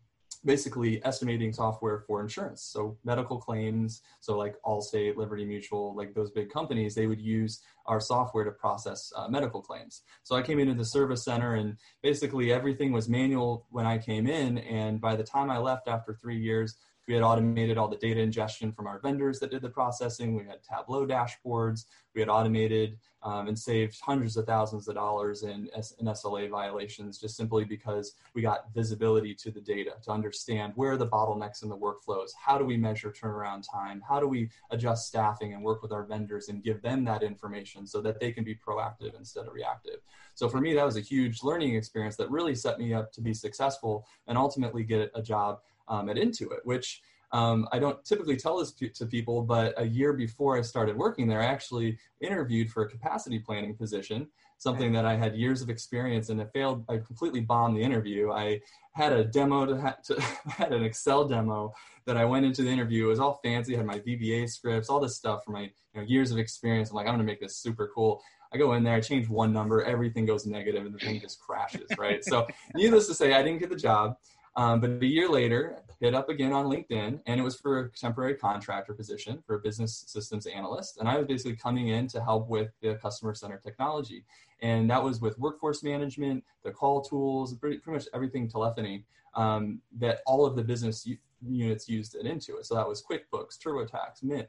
basically 0.45 1.05
estimating 1.05 1.53
software 1.53 2.01
for 2.07 2.23
insurance. 2.23 2.63
So 2.63 2.97
medical 3.05 3.39
claims 3.39 4.03
so 4.21 4.37
like 4.37 4.57
allstate 4.67 5.17
liberty 5.17 5.45
mutual 5.45 5.95
like 5.95 6.13
those 6.13 6.31
big 6.33 6.51
companies 6.51 6.95
they 6.95 7.07
would 7.07 7.21
use 7.21 7.61
our 7.87 8.01
software 8.01 8.45
to 8.45 8.51
process 8.51 9.13
uh, 9.15 9.29
medical 9.29 9.63
claims. 9.63 10.03
So 10.25 10.35
i 10.35 10.43
came 10.43 10.59
into 10.59 10.75
the 10.75 10.85
service 10.85 11.25
center 11.25 11.55
and 11.55 11.77
basically 12.03 12.53
everything 12.53 12.91
was 12.91 13.09
manual 13.09 13.67
when 13.71 13.87
i 13.87 13.99
came 13.99 14.27
in. 14.27 14.59
And 14.59 15.01
by 15.01 15.15
the 15.15 15.23
time 15.23 15.49
i 15.49 15.59
left 15.59 15.87
after 15.87 16.19
three 16.21 16.39
years 16.39 16.77
we 17.11 17.15
had 17.17 17.25
automated 17.25 17.77
all 17.77 17.89
the 17.89 17.97
data 17.97 18.21
ingestion 18.21 18.71
from 18.71 18.87
our 18.87 19.01
vendors 19.01 19.41
that 19.41 19.51
did 19.51 19.63
the 19.63 19.69
processing. 19.69 20.37
We 20.37 20.45
had 20.45 20.63
Tableau 20.63 21.05
dashboards. 21.05 21.87
We 22.15 22.21
had 22.21 22.29
automated 22.29 22.99
um, 23.25 23.49
and 23.49 23.59
saved 23.59 23.99
hundreds 24.01 24.37
of 24.37 24.47
thousands 24.47 24.87
of 24.87 24.95
dollars 24.95 25.43
in, 25.43 25.69
in 25.99 26.07
SLA 26.07 26.49
violations 26.49 27.19
just 27.19 27.37
simply 27.37 27.65
because 27.65 28.15
we 28.33 28.43
got 28.43 28.73
visibility 28.73 29.35
to 29.35 29.51
the 29.51 29.61
data 29.61 29.95
to 30.05 30.13
understand 30.13 30.73
where 30.77 30.97
the 30.97 31.07
bottlenecks 31.07 31.65
in 31.65 31.69
the 31.69 31.77
workflows. 31.77 32.31
How 32.41 32.57
do 32.57 32.65
we 32.65 32.77
measure 32.77 33.11
turnaround 33.11 33.65
time? 33.69 34.01
How 34.09 34.21
do 34.21 34.29
we 34.29 34.49
adjust 34.71 35.09
staffing 35.09 35.53
and 35.53 35.65
work 35.65 35.83
with 35.83 35.91
our 35.91 36.05
vendors 36.05 36.49
and 36.49 36.63
give 36.63 36.81
them 36.81 37.05
that 37.07 37.25
information 37.25 37.89
so 37.89 38.01
that 38.03 38.21
they 38.21 38.31
can 38.31 38.45
be 38.45 38.55
proactive 38.55 39.19
instead 39.19 39.47
of 39.47 39.53
reactive? 39.53 39.99
So 40.35 40.49
for 40.49 40.61
me, 40.61 40.75
that 40.75 40.87
was 40.87 40.97
a 40.97 41.01
huge 41.01 41.43
learning 41.43 41.75
experience 41.75 42.15
that 42.17 42.31
really 42.31 42.55
set 42.55 42.79
me 42.79 42.95
up 42.95 43.13
to 43.15 43.21
be 43.21 43.35
successful 43.35 44.07
and 44.29 44.39
ultimately 44.39 44.85
get 44.85 45.11
a 45.17 45.23
job 45.23 45.59
um, 45.91 46.09
at 46.09 46.17
Intuit, 46.17 46.61
which 46.65 47.03
um, 47.33 47.69
I 47.71 47.79
don't 47.79 48.05
typically 48.05 48.37
tell 48.37 48.59
this 48.59 48.73
to 48.73 49.07
people, 49.07 49.43
but 49.43 49.75
a 49.77 49.87
year 49.87 50.13
before 50.13 50.57
I 50.57 50.63
started 50.63 50.97
working 50.97 51.29
there, 51.29 51.41
I 51.41 51.47
actually 51.47 51.99
interviewed 52.21 52.71
for 52.71 52.83
a 52.83 52.89
capacity 52.89 53.39
planning 53.39 53.77
position, 53.77 54.27
something 54.59 54.93
that 54.93 55.05
I 55.05 55.15
had 55.15 55.37
years 55.37 55.63
of 55.63 55.71
experience 55.71 56.29
in. 56.29 56.41
I 56.41 56.47
failed, 56.47 56.85
I 56.89 56.99
completely 56.99 57.41
bombed 57.41 57.77
the 57.77 57.83
interview. 57.83 58.33
I 58.33 58.61
had 58.95 59.13
a 59.13 59.25
demo 59.25 59.65
to, 59.65 59.97
to 60.07 60.21
had 60.49 60.73
an 60.73 60.83
Excel 60.83 61.27
demo 61.29 61.73
that 62.05 62.17
I 62.17 62.25
went 62.25 62.47
into 62.47 62.63
the 62.63 62.71
interview. 62.71 63.07
It 63.07 63.11
was 63.11 63.21
all 63.21 63.41
fancy, 63.45 63.75
I 63.75 63.79
had 63.79 63.87
my 63.87 64.01
VBA 64.01 64.51
scripts, 64.51 64.89
all 64.89 64.99
this 64.99 65.17
stuff 65.17 65.45
from 65.45 65.55
my 65.55 65.63
you 65.63 65.71
know, 65.95 66.03
years 66.03 66.33
of 66.33 66.39
experience. 66.39 66.91
I'm 66.91 66.97
like, 66.97 67.07
I'm 67.07 67.15
gonna 67.15 67.25
make 67.25 67.41
this 67.41 67.57
super 67.59 67.93
cool. 67.95 68.21
I 68.53 68.59
go 68.59 68.73
in 68.73 68.83
there, 68.83 68.95
I 68.95 69.01
change 69.01 69.29
one 69.29 69.53
number, 69.53 69.85
everything 69.85 70.27
goes 70.27 70.45
negative, 70.45 70.85
and 70.85 70.93
the 70.93 70.99
thing 70.99 71.21
just 71.21 71.39
crashes, 71.39 71.89
right? 71.97 72.25
So, 72.25 72.49
needless 72.75 73.07
to 73.07 73.15
say, 73.15 73.33
I 73.33 73.45
didn't 73.45 73.61
get 73.61 73.71
the 73.71 73.77
job. 73.77 74.17
Um, 74.57 74.81
but 74.81 74.91
a 75.03 75.07
year 75.07 75.29
later, 75.29 75.77
hit 76.01 76.15
up 76.15 76.29
again 76.29 76.53
on 76.53 76.67
LinkedIn, 76.67 77.21
and 77.27 77.41
it 77.41 77.43
was 77.43 77.57
for 77.57 77.81
a 77.81 77.91
temporary 77.91 78.35
contractor 78.35 78.95
position 78.95 79.43
for 79.47 79.57
a 79.57 79.59
business 79.59 80.05
systems 80.07 80.47
analyst. 80.47 80.99
And 80.99 81.09
I 81.09 81.19
was 81.19 81.27
basically 81.27 81.57
coming 81.57 81.89
in 81.89 82.09
to 82.09 82.23
help 82.23 82.49
with 82.49 82.71
the 82.81 82.95
customer 82.97 83.35
center 83.35 83.61
technology. 83.65 84.25
And 84.63 84.91
that 84.91 85.03
was 85.03 85.21
with 85.21 85.39
workforce 85.39 85.83
management, 85.83 86.45
the 86.65 86.71
call 86.71 87.03
tools, 87.03 87.55
pretty, 87.55 87.79
pretty 87.79 87.99
much 87.99 88.09
everything 88.13 88.49
telephony 88.49 89.05
um, 89.35 89.81
that 89.99 90.21
all 90.27 90.45
of 90.45 90.57
the 90.57 90.63
business 90.63 91.07
units 91.47 91.89
used 91.89 92.15
it 92.15 92.27
Intuit. 92.27 92.65
So 92.65 92.75
that 92.75 92.89
was 92.89 93.03
QuickBooks, 93.03 93.59
TurboTax, 93.59 94.23
Mint, 94.23 94.49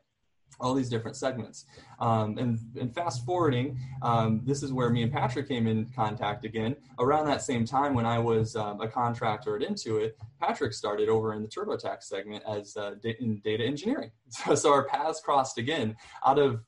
all 0.60 0.74
these 0.74 0.90
different 0.90 1.18
segments. 1.18 1.66
Um, 2.00 2.38
and, 2.38 2.60
and 2.80 2.94
fast 2.94 3.26
forwarding, 3.26 3.80
um, 4.02 4.42
this 4.44 4.64
is 4.64 4.72
where 4.72 4.90
me 4.90 5.04
and 5.04 5.12
Patrick 5.12 5.48
came 5.48 5.68
in 5.68 5.86
contact 5.96 6.46
again. 6.46 6.76
Around 7.00 7.26
that 7.28 7.42
same 7.42 7.66
time, 7.66 7.94
when 7.94 8.06
I 8.06 8.20
was 8.20 8.56
um, 8.56 8.82
a 8.82 8.88
contractor 8.88 9.56
at 9.56 9.62
Intuit, 9.68 10.12
Patrick 10.40 10.74
started 10.74 11.10
over 11.10 11.34
in 11.34 11.42
the 11.42 11.48
TurboTax 11.48 12.04
segment 12.04 12.44
as 12.48 12.78
uh, 12.78 12.96
in 13.20 13.40
data 13.44 13.64
engineering. 13.64 14.12
So, 14.32 14.56
so 14.56 14.72
our 14.72 14.86
paths 14.86 15.20
crossed 15.20 15.58
again 15.58 15.96
out 16.26 16.40
of 16.40 16.62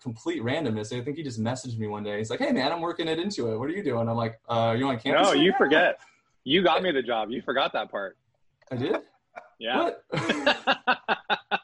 complete 0.00 0.42
randomness. 0.42 0.98
I 0.98 1.04
think 1.04 1.18
he 1.18 1.22
just 1.22 1.40
messaged 1.40 1.78
me 1.78 1.86
one 1.86 2.02
day. 2.02 2.18
He's 2.18 2.30
like, 2.30 2.40
"Hey 2.40 2.52
man, 2.52 2.72
I'm 2.72 2.80
working 2.80 3.06
at 3.06 3.18
Intuit. 3.18 3.58
What 3.58 3.68
are 3.68 3.72
you 3.72 3.82
doing?" 3.82 4.08
I'm 4.08 4.16
like, 4.16 4.40
uh, 4.48 4.74
"You 4.76 4.86
on 4.88 4.98
campus?" 4.98 5.26
No, 5.26 5.32
right 5.32 5.38
you 5.38 5.50
now? 5.50 5.58
forget. 5.58 6.00
You 6.44 6.62
got 6.62 6.82
me 6.82 6.90
the 6.90 7.02
job. 7.02 7.30
You 7.30 7.42
forgot 7.42 7.72
that 7.74 7.90
part. 7.90 8.16
I 8.70 8.76
did. 8.76 8.96
Yeah. 9.58 9.90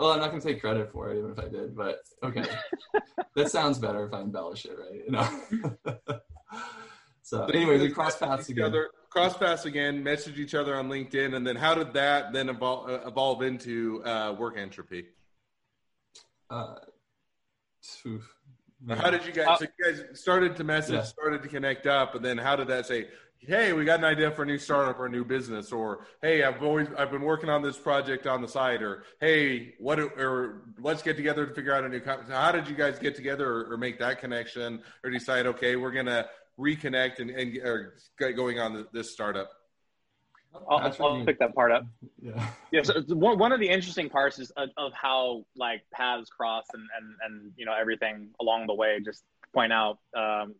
well, 0.00 0.12
I'm 0.12 0.18
not 0.18 0.30
gonna 0.30 0.40
take 0.40 0.62
credit 0.62 0.90
for 0.90 1.10
it, 1.10 1.18
even 1.18 1.30
if 1.30 1.38
I 1.38 1.48
did. 1.48 1.76
But 1.76 2.00
okay, 2.22 2.44
that 3.36 3.50
sounds 3.50 3.78
better 3.78 4.06
if 4.06 4.14
I 4.14 4.22
embellish 4.22 4.64
it, 4.64 4.76
right? 4.78 5.02
You 5.04 5.10
know. 5.12 6.00
so, 7.22 7.44
but 7.44 7.54
anyway, 7.54 7.78
we 7.78 7.90
cross 7.90 8.16
paths 8.16 8.46
together. 8.46 8.90
Cross 9.10 9.36
paths 9.36 9.66
again. 9.66 10.02
Message 10.02 10.38
each 10.38 10.54
other 10.54 10.74
on 10.74 10.88
LinkedIn, 10.88 11.34
and 11.34 11.46
then 11.46 11.54
how 11.54 11.74
did 11.74 11.92
that 11.92 12.32
then 12.32 12.48
evolve, 12.48 12.88
uh, 12.88 13.00
evolve 13.06 13.42
into 13.42 14.02
uh, 14.04 14.34
work 14.38 14.56
entropy? 14.56 15.04
Uh, 16.48 16.76
how 18.88 19.10
did 19.10 19.26
you 19.26 19.32
guys? 19.32 19.58
So 19.58 19.66
you 19.66 19.92
guys 19.92 20.18
started 20.18 20.56
to 20.56 20.64
message, 20.64 20.94
yeah. 20.94 21.02
started 21.02 21.42
to 21.42 21.48
connect 21.48 21.86
up, 21.86 22.14
and 22.14 22.24
then 22.24 22.38
how 22.38 22.56
did 22.56 22.68
that 22.68 22.86
say? 22.86 23.08
Hey, 23.40 23.72
we 23.72 23.84
got 23.84 23.98
an 23.98 24.04
idea 24.04 24.30
for 24.30 24.42
a 24.42 24.46
new 24.46 24.58
startup 24.58 24.98
or 24.98 25.06
a 25.06 25.10
new 25.10 25.24
business, 25.24 25.72
or 25.72 26.06
hey, 26.22 26.42
I've 26.42 26.62
always 26.62 26.88
I've 26.96 27.10
been 27.10 27.22
working 27.22 27.48
on 27.48 27.62
this 27.62 27.76
project 27.76 28.26
on 28.26 28.42
the 28.42 28.48
side, 28.48 28.82
or 28.82 29.04
hey, 29.20 29.74
what 29.78 29.98
or 29.98 30.62
let's 30.78 31.02
get 31.02 31.16
together 31.16 31.46
to 31.46 31.54
figure 31.54 31.74
out 31.74 31.84
a 31.84 31.88
new. 31.88 32.00
Company. 32.00 32.34
How 32.34 32.52
did 32.52 32.68
you 32.68 32.74
guys 32.74 32.98
get 32.98 33.14
together 33.14 33.48
or, 33.48 33.72
or, 33.72 33.76
make 33.76 33.98
that 33.98 34.20
connection, 34.20 34.82
or 35.02 35.10
decide 35.10 35.46
okay, 35.46 35.76
we're 35.76 35.90
gonna 35.90 36.26
reconnect 36.58 37.18
and 37.18 37.30
and 37.30 37.56
or 37.58 37.94
going 38.18 38.58
on 38.58 38.86
this 38.92 39.12
startup? 39.12 39.50
I'll, 40.68 40.94
I'll, 41.00 41.24
pick 41.24 41.38
that 41.38 41.54
part 41.54 41.72
up. 41.72 41.86
Yeah. 42.20 42.46
Yeah. 42.72 42.82
So 42.82 43.00
one, 43.08 43.38
one 43.38 43.52
of 43.52 43.58
the 43.58 43.68
interesting 43.68 44.08
parts 44.08 44.38
is 44.38 44.50
of, 44.52 44.68
of, 44.76 44.92
how 44.92 45.44
like 45.56 45.82
paths 45.92 46.30
cross 46.30 46.64
and, 46.72 46.82
and, 46.96 47.14
and, 47.24 47.52
you 47.56 47.66
know, 47.66 47.72
everything 47.72 48.28
along 48.40 48.68
the 48.68 48.74
way, 48.74 49.00
just 49.04 49.24
point 49.52 49.72
out, 49.72 49.98
um, 50.16 50.54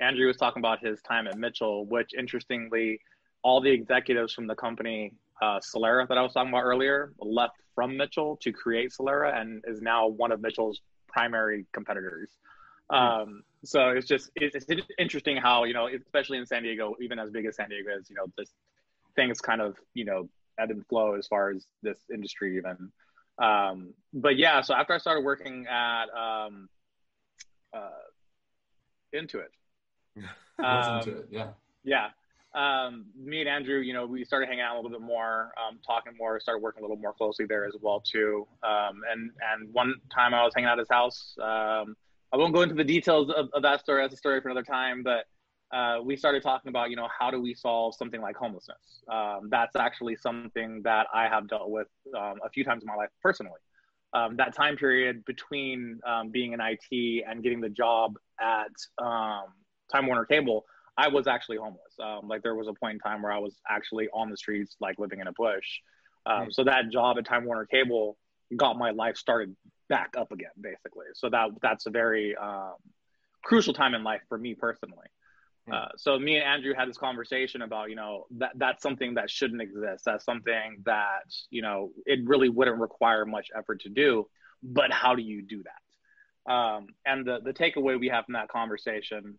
Andrew 0.00 0.26
was 0.26 0.36
talking 0.36 0.60
about 0.60 0.84
his 0.84 1.00
time 1.02 1.26
at 1.26 1.38
Mitchell, 1.38 1.86
which 1.86 2.14
interestingly, 2.16 3.00
all 3.42 3.60
the 3.60 3.70
executives 3.70 4.32
from 4.32 4.46
the 4.46 4.54
company 4.54 5.12
uh, 5.40 5.60
Solera 5.60 6.06
that 6.08 6.18
I 6.18 6.22
was 6.22 6.32
talking 6.32 6.50
about 6.50 6.64
earlier 6.64 7.12
left 7.20 7.56
from 7.74 7.96
Mitchell 7.96 8.36
to 8.42 8.52
create 8.52 8.92
Solera 8.92 9.40
and 9.40 9.62
is 9.66 9.80
now 9.80 10.08
one 10.08 10.32
of 10.32 10.40
Mitchell's 10.40 10.80
primary 11.06 11.66
competitors. 11.72 12.30
Um, 12.90 13.42
so 13.64 13.90
it's 13.90 14.06
just 14.06 14.30
it's, 14.34 14.64
it's, 14.68 14.86
interesting 14.98 15.36
how 15.36 15.64
you 15.64 15.74
know, 15.74 15.88
especially 15.88 16.38
in 16.38 16.46
San 16.46 16.62
Diego, 16.62 16.94
even 17.00 17.18
as 17.18 17.30
big 17.30 17.44
as 17.46 17.56
San 17.56 17.68
Diego 17.68 17.90
is, 17.98 18.08
you 18.08 18.16
know, 18.16 18.26
this 18.36 18.50
things 19.14 19.40
kind 19.40 19.60
of 19.60 19.76
you 19.94 20.04
know 20.04 20.28
ebb 20.58 20.70
and 20.70 20.86
flow 20.86 21.14
as 21.14 21.26
far 21.26 21.50
as 21.50 21.66
this 21.82 21.98
industry 22.12 22.56
even. 22.56 22.90
Um, 23.38 23.94
but 24.12 24.36
yeah, 24.36 24.60
so 24.62 24.74
after 24.74 24.92
I 24.92 24.98
started 24.98 25.24
working 25.24 25.66
at 25.66 26.06
um, 26.10 26.68
uh, 27.72 27.90
Intuit, 29.14 29.52
um, 30.64 31.08
it, 31.08 31.28
yeah. 31.30 31.48
Yeah. 31.84 32.08
Um, 32.54 33.06
me 33.16 33.40
and 33.40 33.48
Andrew, 33.48 33.80
you 33.80 33.92
know, 33.92 34.06
we 34.06 34.24
started 34.24 34.46
hanging 34.46 34.62
out 34.62 34.74
a 34.74 34.76
little 34.76 34.90
bit 34.90 35.00
more, 35.00 35.52
um, 35.58 35.78
talking 35.86 36.12
more, 36.18 36.40
started 36.40 36.62
working 36.62 36.82
a 36.82 36.86
little 36.86 36.96
more 36.96 37.12
closely 37.12 37.44
there 37.46 37.64
as 37.66 37.76
well 37.80 38.00
too. 38.00 38.46
Um, 38.62 39.02
and 39.12 39.30
and 39.52 39.72
one 39.72 39.94
time 40.12 40.34
I 40.34 40.42
was 40.42 40.52
hanging 40.54 40.68
out 40.68 40.78
at 40.78 40.80
his 40.80 40.88
house. 40.88 41.36
Um, 41.40 41.96
I 42.32 42.36
won't 42.36 42.54
go 42.54 42.62
into 42.62 42.74
the 42.74 42.84
details 42.84 43.30
of, 43.30 43.48
of, 43.54 43.62
that 43.62 43.80
story. 43.80 44.02
That's 44.02 44.14
a 44.14 44.18
story 44.18 44.40
for 44.40 44.48
another 44.48 44.64
time. 44.64 45.02
But 45.02 45.24
uh, 45.74 46.02
we 46.02 46.16
started 46.16 46.42
talking 46.42 46.68
about, 46.68 46.90
you 46.90 46.96
know, 46.96 47.08
how 47.16 47.30
do 47.30 47.40
we 47.40 47.54
solve 47.54 47.94
something 47.94 48.20
like 48.20 48.36
homelessness? 48.36 49.02
Um, 49.10 49.48
that's 49.50 49.76
actually 49.76 50.16
something 50.16 50.82
that 50.82 51.06
I 51.14 51.28
have 51.28 51.48
dealt 51.48 51.70
with 51.70 51.88
um, 52.16 52.36
a 52.44 52.50
few 52.50 52.64
times 52.64 52.82
in 52.82 52.86
my 52.86 52.94
life 52.94 53.10
personally. 53.22 53.60
Um, 54.14 54.36
that 54.36 54.54
time 54.54 54.76
period 54.76 55.24
between 55.26 56.00
um, 56.06 56.30
being 56.30 56.52
in 56.54 56.60
IT 56.60 57.24
and 57.28 57.42
getting 57.42 57.60
the 57.60 57.68
job 57.68 58.14
at 58.40 58.72
um, 59.04 59.44
Time 59.92 60.06
Warner 60.06 60.24
Cable, 60.24 60.64
I 60.96 61.08
was 61.08 61.26
actually 61.26 61.58
homeless. 61.58 61.94
Um, 62.02 62.28
like 62.28 62.42
there 62.42 62.54
was 62.54 62.68
a 62.68 62.74
point 62.74 62.94
in 62.94 62.98
time 62.98 63.22
where 63.22 63.32
I 63.32 63.38
was 63.38 63.56
actually 63.68 64.08
on 64.12 64.30
the 64.30 64.36
streets, 64.36 64.76
like 64.80 64.98
living 64.98 65.20
in 65.20 65.26
a 65.26 65.32
bush. 65.32 65.80
Um, 66.26 66.48
mm. 66.48 66.52
So 66.52 66.64
that 66.64 66.90
job 66.90 67.18
at 67.18 67.24
Time 67.24 67.44
Warner 67.44 67.66
Cable 67.66 68.18
got 68.56 68.78
my 68.78 68.90
life 68.90 69.16
started 69.16 69.54
back 69.88 70.14
up 70.16 70.32
again, 70.32 70.50
basically. 70.60 71.06
So 71.14 71.30
that 71.30 71.50
that's 71.62 71.86
a 71.86 71.90
very 71.90 72.36
um, 72.36 72.74
crucial 73.42 73.72
time 73.72 73.94
in 73.94 74.04
life 74.04 74.22
for 74.28 74.38
me 74.38 74.54
personally. 74.54 75.06
Hmm. 75.66 75.72
Uh, 75.72 75.88
so 75.96 76.18
me 76.18 76.36
and 76.36 76.44
Andrew 76.44 76.74
had 76.74 76.88
this 76.88 76.98
conversation 76.98 77.62
about, 77.62 77.90
you 77.90 77.96
know, 77.96 78.26
that 78.38 78.52
that's 78.56 78.82
something 78.82 79.14
that 79.14 79.30
shouldn't 79.30 79.62
exist. 79.62 80.04
That's 80.04 80.24
something 80.24 80.82
that, 80.84 81.24
you 81.50 81.62
know, 81.62 81.90
it 82.06 82.20
really 82.24 82.48
wouldn't 82.48 82.78
require 82.78 83.24
much 83.24 83.48
effort 83.56 83.80
to 83.82 83.88
do. 83.88 84.26
But 84.62 84.90
how 84.92 85.14
do 85.14 85.22
you 85.22 85.42
do 85.42 85.62
that? 85.62 86.52
Um, 86.52 86.88
and 87.04 87.26
the 87.26 87.40
the 87.44 87.52
takeaway 87.52 87.98
we 88.00 88.08
have 88.08 88.24
from 88.24 88.34
that 88.34 88.48
conversation 88.48 89.38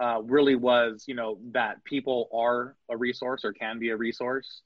uh, 0.00 0.20
really 0.22 0.56
was, 0.56 1.04
you 1.06 1.14
know, 1.14 1.38
that 1.52 1.82
people 1.84 2.28
are 2.32 2.76
a 2.88 2.96
resource 2.96 3.44
or 3.44 3.52
can 3.52 3.78
be 3.78 3.90
a 3.90 3.96
resource, 3.96 4.62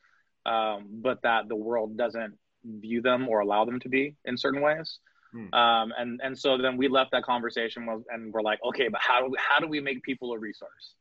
um, 0.46 0.86
but 0.90 1.22
that 1.22 1.48
the 1.48 1.56
world 1.56 1.96
doesn't 1.96 2.34
view 2.64 3.00
them 3.00 3.28
or 3.28 3.40
allow 3.40 3.64
them 3.64 3.80
to 3.80 3.88
be 3.88 4.16
in 4.24 4.36
certain 4.36 4.60
ways. 4.60 4.98
Hmm. 5.32 5.54
Um, 5.54 5.92
and 5.96 6.20
and 6.22 6.38
so 6.38 6.58
then 6.58 6.76
we 6.76 6.88
left 6.88 7.12
that 7.12 7.22
conversation 7.22 7.86
and 8.12 8.32
we're 8.32 8.42
like, 8.42 8.58
okay, 8.64 8.88
but 8.88 9.00
how 9.00 9.20
do 9.20 9.30
we, 9.30 9.38
how 9.38 9.60
do 9.60 9.68
we 9.68 9.80
make 9.80 10.02
people 10.02 10.32
a 10.32 10.38
resource? 10.38 10.94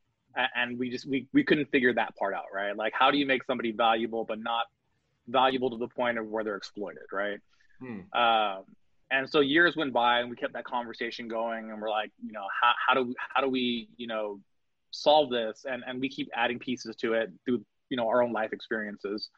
And 0.55 0.77
we 0.77 0.89
just 0.89 1.07
we 1.07 1.27
we 1.33 1.43
couldn't 1.43 1.71
figure 1.71 1.93
that 1.93 2.15
part 2.15 2.33
out, 2.35 2.45
right? 2.53 2.75
Like, 2.75 2.93
how 2.93 3.09
do 3.11 3.17
you 3.17 3.25
make 3.25 3.43
somebody 3.43 3.71
valuable 3.71 4.25
but 4.25 4.39
not 4.39 4.65
valuable 5.27 5.71
to 5.71 5.77
the 5.77 5.87
point 5.87 6.19
of 6.19 6.27
where 6.27 6.43
they're 6.43 6.55
exploited, 6.55 7.03
right? 7.11 7.39
Hmm. 7.79 8.01
Um, 8.13 8.63
and 9.11 9.29
so 9.29 9.39
years 9.39 9.75
went 9.75 9.93
by 9.93 10.19
and 10.19 10.29
we 10.29 10.35
kept 10.35 10.53
that 10.53 10.65
conversation 10.65 11.27
going 11.27 11.71
and 11.71 11.81
we're 11.81 11.89
like 11.89 12.11
you 12.23 12.31
know 12.31 12.45
how, 12.61 12.71
how 12.87 12.93
do 12.93 13.13
how 13.33 13.41
do 13.41 13.49
we 13.49 13.89
you 13.97 14.07
know 14.07 14.39
solve 14.91 15.29
this 15.29 15.65
and 15.69 15.83
and 15.87 15.99
we 15.99 16.09
keep 16.09 16.29
adding 16.33 16.59
pieces 16.59 16.95
to 16.95 17.13
it 17.13 17.31
through 17.45 17.63
you 17.89 17.97
know 17.97 18.07
our 18.07 18.21
own 18.21 18.31
life 18.31 18.53
experiences 18.53 19.29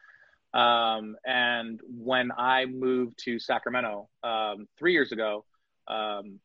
um, 0.54 1.16
and 1.24 1.80
when 1.88 2.30
I 2.36 2.66
moved 2.66 3.18
to 3.24 3.38
Sacramento 3.38 4.08
um, 4.22 4.68
three 4.78 4.92
years 4.92 5.12
ago, 5.12 5.44
um, 5.88 6.40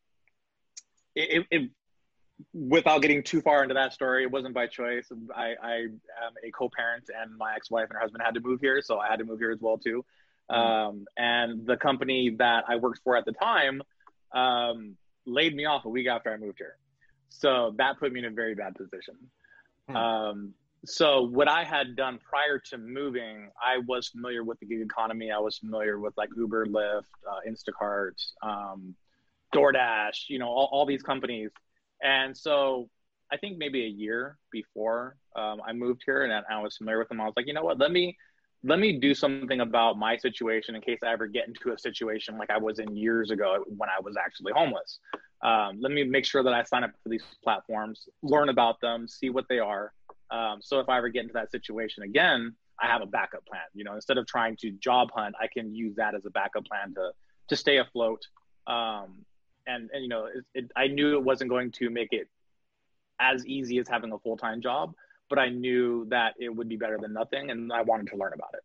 it, 1.14 1.46
it, 1.50 1.70
without 2.54 3.02
getting 3.02 3.22
too 3.22 3.40
far 3.40 3.62
into 3.62 3.74
that 3.74 3.92
story, 3.92 4.22
it 4.22 4.30
wasn't 4.30 4.54
by 4.54 4.66
choice. 4.66 5.08
I, 5.34 5.54
I 5.62 5.74
am 5.74 6.34
a 6.42 6.50
co-parent, 6.52 7.10
and 7.20 7.36
my 7.36 7.54
ex-wife 7.54 7.88
and 7.90 7.94
her 7.94 8.00
husband 8.00 8.22
had 8.24 8.34
to 8.34 8.40
move 8.40 8.60
here, 8.60 8.80
so 8.80 8.98
I 8.98 9.08
had 9.08 9.18
to 9.18 9.24
move 9.24 9.40
here 9.40 9.50
as 9.50 9.60
well 9.60 9.76
too. 9.76 10.04
Mm. 10.50 11.04
and 11.16 11.66
the 11.66 11.76
company 11.76 12.34
that 12.38 12.64
I 12.68 12.76
worked 12.76 13.00
for 13.04 13.16
at 13.16 13.24
the 13.24 13.32
time 13.32 13.82
um, 14.32 14.96
laid 15.26 15.54
me 15.54 15.66
off 15.66 15.84
a 15.84 15.88
week 15.88 16.08
after 16.08 16.32
I 16.32 16.36
moved 16.36 16.58
here, 16.58 16.76
so 17.28 17.74
that 17.76 17.98
put 17.98 18.12
me 18.12 18.20
in 18.20 18.26
a 18.26 18.30
very 18.30 18.54
bad 18.54 18.74
position. 18.74 19.16
Mm 19.90 20.52
so 20.84 21.22
what 21.22 21.48
I 21.48 21.64
had 21.64 21.96
done 21.96 22.18
prior 22.18 22.58
to 22.70 22.78
moving, 22.78 23.50
I 23.62 23.78
was 23.86 24.08
familiar 24.08 24.44
with 24.44 24.60
the 24.60 24.66
gig 24.66 24.80
economy. 24.80 25.30
I 25.30 25.38
was 25.38 25.58
familiar 25.58 25.98
with 25.98 26.16
like 26.16 26.30
Uber, 26.36 26.66
Lyft, 26.66 27.02
uh, 27.28 27.40
Instacart, 27.48 28.14
um, 28.42 28.94
DoorDash, 29.54 30.28
you 30.28 30.38
know, 30.38 30.46
all, 30.46 30.68
all 30.70 30.86
these 30.86 31.02
companies. 31.02 31.50
And 32.02 32.36
so 32.36 32.88
I 33.32 33.36
think 33.36 33.58
maybe 33.58 33.84
a 33.84 33.88
year 33.88 34.38
before 34.52 35.16
um, 35.34 35.60
I 35.66 35.72
moved 35.72 36.02
here 36.06 36.22
and 36.22 36.32
I 36.32 36.62
was 36.62 36.76
familiar 36.76 36.98
with 36.98 37.08
them, 37.08 37.20
I 37.20 37.24
was 37.24 37.34
like, 37.36 37.46
you 37.46 37.54
know 37.54 37.64
what, 37.64 37.78
let 37.78 37.90
me 37.90 38.16
let 38.64 38.78
me 38.78 38.98
do 38.98 39.14
something 39.14 39.60
about 39.60 39.98
my 39.98 40.16
situation 40.16 40.74
in 40.74 40.80
case 40.80 40.98
I 41.04 41.12
ever 41.12 41.26
get 41.26 41.46
into 41.46 41.72
a 41.72 41.78
situation 41.78 42.38
like 42.38 42.50
I 42.50 42.58
was 42.58 42.78
in 42.78 42.96
years 42.96 43.30
ago 43.30 43.64
when 43.68 43.88
I 43.88 44.00
was 44.02 44.16
actually 44.16 44.52
homeless. 44.54 44.98
Um, 45.42 45.78
let 45.80 45.92
me 45.92 46.02
make 46.02 46.24
sure 46.24 46.42
that 46.42 46.52
I 46.52 46.64
sign 46.64 46.82
up 46.82 46.90
for 47.02 47.08
these 47.08 47.22
platforms, 47.44 48.08
learn 48.22 48.48
about 48.48 48.80
them, 48.80 49.06
see 49.06 49.30
what 49.30 49.44
they 49.48 49.60
are, 49.60 49.92
um, 50.30 50.58
so 50.60 50.80
if 50.80 50.88
I 50.88 50.98
ever 50.98 51.08
get 51.08 51.22
into 51.22 51.34
that 51.34 51.50
situation 51.50 52.02
again, 52.02 52.54
I 52.80 52.86
have 52.86 53.02
a 53.02 53.06
backup 53.06 53.46
plan. 53.46 53.62
You 53.74 53.84
know, 53.84 53.94
instead 53.94 54.18
of 54.18 54.26
trying 54.26 54.56
to 54.58 54.70
job 54.72 55.08
hunt, 55.14 55.34
I 55.40 55.46
can 55.46 55.74
use 55.74 55.96
that 55.96 56.14
as 56.14 56.24
a 56.26 56.30
backup 56.30 56.66
plan 56.66 56.94
to 56.94 57.10
to 57.48 57.56
stay 57.56 57.78
afloat. 57.78 58.22
Um, 58.66 59.24
and 59.66 59.90
and 59.92 60.02
you 60.02 60.08
know, 60.08 60.26
it, 60.26 60.44
it, 60.54 60.70
I 60.76 60.88
knew 60.88 61.16
it 61.16 61.24
wasn't 61.24 61.50
going 61.50 61.72
to 61.72 61.90
make 61.90 62.12
it 62.12 62.28
as 63.20 63.44
easy 63.46 63.78
as 63.78 63.88
having 63.88 64.12
a 64.12 64.18
full 64.18 64.36
time 64.36 64.60
job, 64.60 64.94
but 65.28 65.38
I 65.38 65.48
knew 65.48 66.06
that 66.10 66.34
it 66.38 66.54
would 66.54 66.68
be 66.68 66.76
better 66.76 66.98
than 67.00 67.12
nothing, 67.12 67.50
and 67.50 67.72
I 67.72 67.82
wanted 67.82 68.08
to 68.08 68.16
learn 68.16 68.32
about 68.34 68.54
it. 68.54 68.62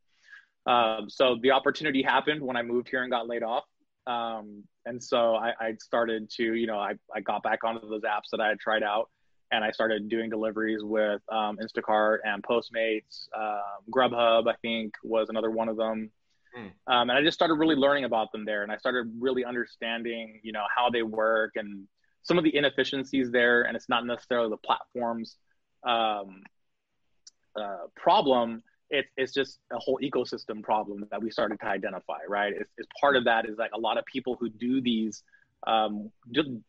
Um, 0.65 1.09
so 1.09 1.37
the 1.41 1.51
opportunity 1.51 2.01
happened 2.01 2.41
when 2.41 2.55
I 2.55 2.61
moved 2.61 2.89
here 2.89 3.01
and 3.03 3.11
got 3.11 3.27
laid 3.27 3.43
off. 3.43 3.65
Um, 4.07 4.63
and 4.85 5.01
so 5.01 5.35
I, 5.35 5.53
I 5.59 5.75
started 5.79 6.29
to, 6.31 6.43
you 6.43 6.67
know, 6.67 6.77
I, 6.77 6.93
I 7.13 7.21
got 7.21 7.43
back 7.43 7.63
onto 7.63 7.87
those 7.87 8.03
apps 8.03 8.29
that 8.31 8.41
I 8.41 8.49
had 8.49 8.59
tried 8.59 8.83
out 8.83 9.09
and 9.53 9.63
I 9.63 9.71
started 9.71 10.09
doing 10.09 10.29
deliveries 10.29 10.83
with 10.83 11.21
um, 11.31 11.57
Instacart 11.57 12.17
and 12.25 12.43
Postmates. 12.43 13.27
Um, 13.37 13.83
Grubhub, 13.91 14.47
I 14.49 14.55
think, 14.61 14.95
was 15.03 15.29
another 15.29 15.51
one 15.51 15.69
of 15.69 15.77
them. 15.77 16.11
Mm. 16.57 16.71
Um, 16.87 17.09
and 17.09 17.11
I 17.11 17.21
just 17.21 17.35
started 17.35 17.55
really 17.55 17.75
learning 17.75 18.03
about 18.03 18.31
them 18.31 18.45
there, 18.45 18.63
and 18.63 18.71
I 18.71 18.77
started 18.77 19.11
really 19.19 19.45
understanding, 19.45 20.39
you 20.43 20.51
know, 20.51 20.63
how 20.75 20.89
they 20.89 21.03
work 21.03 21.51
and 21.55 21.87
some 22.23 22.37
of 22.37 22.43
the 22.43 22.55
inefficiencies 22.55 23.31
there. 23.31 23.63
And 23.63 23.75
it's 23.75 23.89
not 23.89 24.05
necessarily 24.05 24.49
the 24.49 24.57
platform's 24.57 25.37
um, 25.83 26.41
uh, 27.59 27.87
problem. 27.95 28.63
It's, 28.89 29.09
it's 29.17 29.33
just 29.33 29.59
a 29.71 29.79
whole 29.79 29.99
ecosystem 30.03 30.61
problem 30.61 31.07
that 31.09 31.21
we 31.21 31.31
started 31.31 31.59
to 31.61 31.65
identify, 31.65 32.19
right? 32.27 32.53
It's, 32.55 32.69
it's 32.77 32.87
part 32.99 33.15
of 33.15 33.25
that 33.25 33.47
is 33.47 33.57
like 33.57 33.71
a 33.73 33.79
lot 33.79 33.97
of 33.97 34.05
people 34.05 34.37
who 34.39 34.49
do 34.49 34.81
these 34.81 35.23
um, 35.65 36.11
do, 36.31 36.61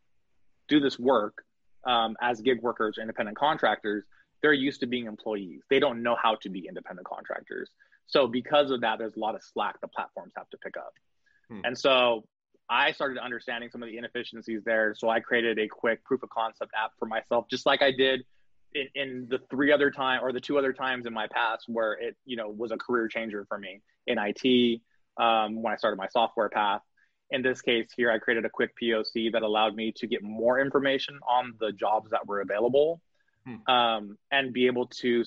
do 0.69 0.81
this 0.81 0.99
work 0.99 1.45
um, 1.85 2.17
as 2.21 2.41
gig 2.41 2.63
workers 2.63 2.99
or 2.99 3.03
independent 3.03 3.37
contractors, 3.37 4.05
they're 4.43 4.53
used 4.53 4.81
to 4.81 4.87
being 4.87 5.07
employees. 5.07 5.63
They 5.71 5.79
don't 5.79 6.03
know 6.03 6.17
how 6.21 6.37
to 6.37 6.49
be 6.49 6.67
independent 6.69 7.07
contractors. 7.07 7.71
So 8.07 8.27
because 8.27 8.71
of 8.71 8.81
that, 8.83 8.99
there's 8.99 9.17
a 9.17 9.19
lot 9.19 9.35
of 9.35 9.43
slack 9.43 9.81
the 9.81 9.89
platforms 9.89 10.33
have 10.37 10.49
to 10.51 10.59
pick 10.59 10.77
up. 10.77 10.93
Hmm. 11.51 11.61
And 11.65 11.79
so 11.79 12.25
I 12.69 12.93
started 12.93 13.19
understanding 13.19 13.71
some 13.71 13.83
of 13.83 13.89
the 13.89 13.97
inefficiencies 13.97 14.63
there. 14.65 14.95
So 14.97 15.09
I 15.09 15.21
created 15.21 15.59
a 15.59 15.69
quick 15.69 16.05
proof 16.05 16.23
of 16.23 16.31
concept 16.31 16.73
app 16.77 16.93
for 16.99 17.07
myself, 17.07 17.47
just 17.51 17.67
like 17.67 17.83
I 17.83 17.91
did 17.91 18.25
in, 18.75 18.89
in 18.95 19.27
the 19.31 19.39
three 19.51 19.73
other 19.73 19.91
time 19.91 20.21
or 20.23 20.33
the 20.33 20.41
two 20.41 20.59
other 20.59 20.73
times 20.73 21.07
in 21.07 21.15
my 21.15 21.27
past 21.29 21.65
where 21.69 21.93
it, 21.93 22.17
you 22.25 22.37
know, 22.37 22.49
was 22.49 22.73
a 22.73 22.77
career 22.77 23.09
changer 23.09 23.45
for 23.49 23.59
me 23.59 23.81
in 24.07 24.19
IT 24.19 24.81
um, 25.21 25.63
when 25.63 25.73
I 25.73 25.77
started 25.77 25.97
my 25.97 26.09
software 26.09 26.49
path. 26.49 26.81
In 27.31 27.43
this 27.43 27.63
case 27.63 27.89
here, 27.97 28.11
I 28.11 28.19
created 28.19 28.45
a 28.45 28.51
quick 28.51 28.73
POC 28.81 29.33
that 29.33 29.43
allowed 29.43 29.75
me 29.75 29.93
to 29.97 30.07
get 30.07 30.23
more 30.23 30.61
information 30.61 31.19
on 31.27 31.55
the 31.59 31.73
jobs 31.73 32.11
that 32.11 32.27
were 32.27 32.41
available 32.41 33.01
hmm. 33.47 33.73
um, 33.73 34.19
and 34.31 34.53
be 34.53 34.67
able 34.67 34.87
to 34.87 35.25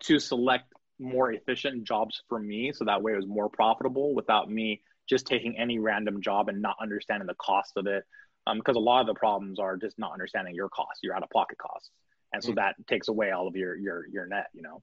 to 0.00 0.18
select 0.18 0.72
more 0.98 1.32
efficient 1.32 1.84
jobs 1.84 2.22
for 2.28 2.38
me. 2.38 2.72
So 2.72 2.84
that 2.84 3.02
way 3.02 3.12
it 3.12 3.16
was 3.16 3.26
more 3.26 3.48
profitable 3.48 4.14
without 4.14 4.50
me 4.50 4.82
just 5.08 5.26
taking 5.26 5.56
any 5.56 5.78
random 5.78 6.20
job 6.20 6.48
and 6.48 6.60
not 6.60 6.76
understanding 6.80 7.26
the 7.26 7.34
cost 7.34 7.72
of 7.76 7.86
it. 7.86 8.04
Because 8.46 8.76
um, 8.76 8.82
a 8.82 8.84
lot 8.84 9.00
of 9.00 9.06
the 9.06 9.14
problems 9.14 9.58
are 9.58 9.76
just 9.76 9.98
not 9.98 10.12
understanding 10.12 10.54
your 10.54 10.68
costs 10.68 11.00
your 11.02 11.16
out 11.16 11.22
of 11.22 11.30
pocket 11.30 11.56
costs 11.56 11.90
and 12.34 12.44
so 12.44 12.50
hmm. 12.50 12.56
that 12.56 12.74
takes 12.86 13.08
away 13.08 13.30
all 13.30 13.48
of 13.48 13.56
your 13.56 13.76
your 13.76 14.06
your 14.08 14.26
net 14.26 14.46
you 14.52 14.62
know 14.62 14.82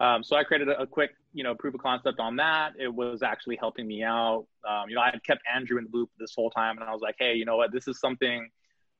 um, 0.00 0.22
so 0.22 0.36
I 0.36 0.44
created 0.44 0.68
a, 0.68 0.82
a, 0.82 0.86
quick, 0.86 1.10
you 1.32 1.42
know, 1.42 1.54
proof 1.54 1.74
of 1.74 1.82
concept 1.82 2.20
on 2.20 2.36
that. 2.36 2.74
It 2.78 2.92
was 2.92 3.22
actually 3.22 3.56
helping 3.56 3.86
me 3.86 4.04
out. 4.04 4.46
Um, 4.68 4.84
you 4.88 4.94
know, 4.94 5.00
I 5.00 5.10
had 5.10 5.24
kept 5.24 5.42
Andrew 5.52 5.78
in 5.78 5.84
the 5.84 5.90
loop 5.92 6.10
this 6.18 6.34
whole 6.36 6.50
time, 6.50 6.78
and 6.78 6.88
I 6.88 6.92
was 6.92 7.00
like, 7.02 7.16
hey, 7.18 7.34
you 7.34 7.44
know 7.44 7.56
what? 7.56 7.72
This 7.72 7.88
is 7.88 7.98
something 7.98 8.48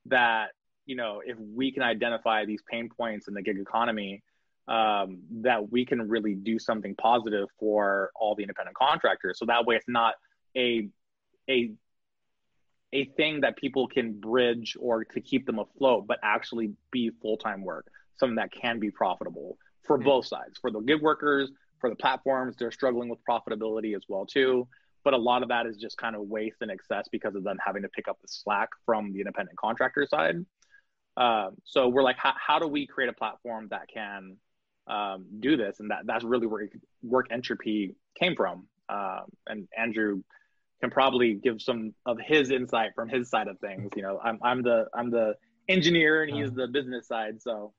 that, 0.06 0.48
you 0.86 0.96
know, 0.96 1.22
if 1.24 1.38
we 1.38 1.70
can 1.70 1.84
identify 1.84 2.44
these 2.44 2.60
pain 2.68 2.88
points 2.88 3.28
in 3.28 3.34
the 3.34 3.42
gig 3.42 3.58
economy, 3.60 4.22
um, 4.66 5.20
that 5.42 5.70
we 5.70 5.86
can 5.86 6.08
really 6.08 6.34
do 6.34 6.58
something 6.58 6.94
positive 6.96 7.48
for 7.60 8.10
all 8.16 8.34
the 8.34 8.42
independent 8.42 8.76
contractors. 8.76 9.38
So 9.38 9.46
that 9.46 9.66
way, 9.66 9.76
it's 9.76 9.88
not 9.88 10.14
a 10.56 10.88
a 11.48 11.72
a 12.92 13.05
thing 13.16 13.42
that 13.42 13.57
people 13.57 13.87
can 13.87 14.18
bridge 14.18 14.77
or 14.81 15.05
to 15.05 15.20
keep 15.20 15.46
them 15.46 15.59
afloat, 15.59 16.07
but 16.07 16.18
actually 16.22 16.72
be 16.90 17.11
full 17.20 17.37
time 17.37 17.62
work, 17.62 17.87
something 18.16 18.37
that 18.37 18.53
can 18.53 18.79
be 18.79 18.90
profitable 18.90 19.59
for 19.87 19.98
mm-hmm. 19.98 20.07
both 20.07 20.27
sides 20.27 20.59
for 20.61 20.70
the 20.70 20.81
gig 20.81 21.03
workers 21.03 21.51
for 21.81 21.90
the 21.90 21.96
platforms. 21.96 22.57
They're 22.57 22.72
struggling 22.72 23.09
with 23.09 23.18
profitability 23.29 23.94
as 23.94 24.03
well 24.09 24.27
too. 24.27 24.66
But 25.05 25.14
a 25.14 25.18
lot 25.18 25.42
of 25.42 25.48
that 25.48 25.66
is 25.66 25.77
just 25.77 25.96
kind 25.96 26.16
of 26.16 26.22
waste 26.22 26.57
and 26.61 26.70
excess 26.70 27.07
because 27.11 27.35
of 27.35 27.44
them 27.44 27.57
having 27.64 27.83
to 27.83 27.88
pick 27.88 28.09
up 28.09 28.20
the 28.20 28.29
slack 28.29 28.68
from 28.85 29.12
the 29.12 29.20
independent 29.20 29.57
contractor 29.57 30.07
side. 30.07 30.44
Um, 31.16 31.57
so 31.64 31.88
we're 31.88 32.03
like 32.03 32.16
how, 32.18 32.35
how, 32.37 32.59
do 32.59 32.68
we 32.68 32.87
create 32.87 33.09
a 33.09 33.12
platform 33.12 33.68
that 33.70 33.88
can 33.92 34.37
um, 34.87 35.27
do 35.40 35.57
this? 35.57 35.81
And 35.81 35.90
that 35.90 36.01
that's 36.05 36.24
really 36.24 36.46
where 36.46 36.68
work 37.03 37.27
entropy 37.31 37.94
came 38.18 38.37
from. 38.37 38.66
Um, 38.88 39.24
and 39.46 39.68
andrew 39.77 40.22
can 40.80 40.90
probably 40.90 41.34
give 41.34 41.60
some 41.60 41.92
of 42.06 42.18
his 42.20 42.50
insight 42.50 42.90
from 42.94 43.08
his 43.08 43.28
side 43.28 43.48
of 43.48 43.58
things 43.58 43.90
you 43.96 44.02
know 44.02 44.20
i'm, 44.24 44.38
I'm 44.42 44.62
the 44.62 44.86
i'm 44.94 45.10
the 45.10 45.34
engineer 45.68 46.22
and 46.22 46.34
he's 46.34 46.52
the 46.52 46.66
business 46.66 47.08
side 47.08 47.40
so 47.42 47.72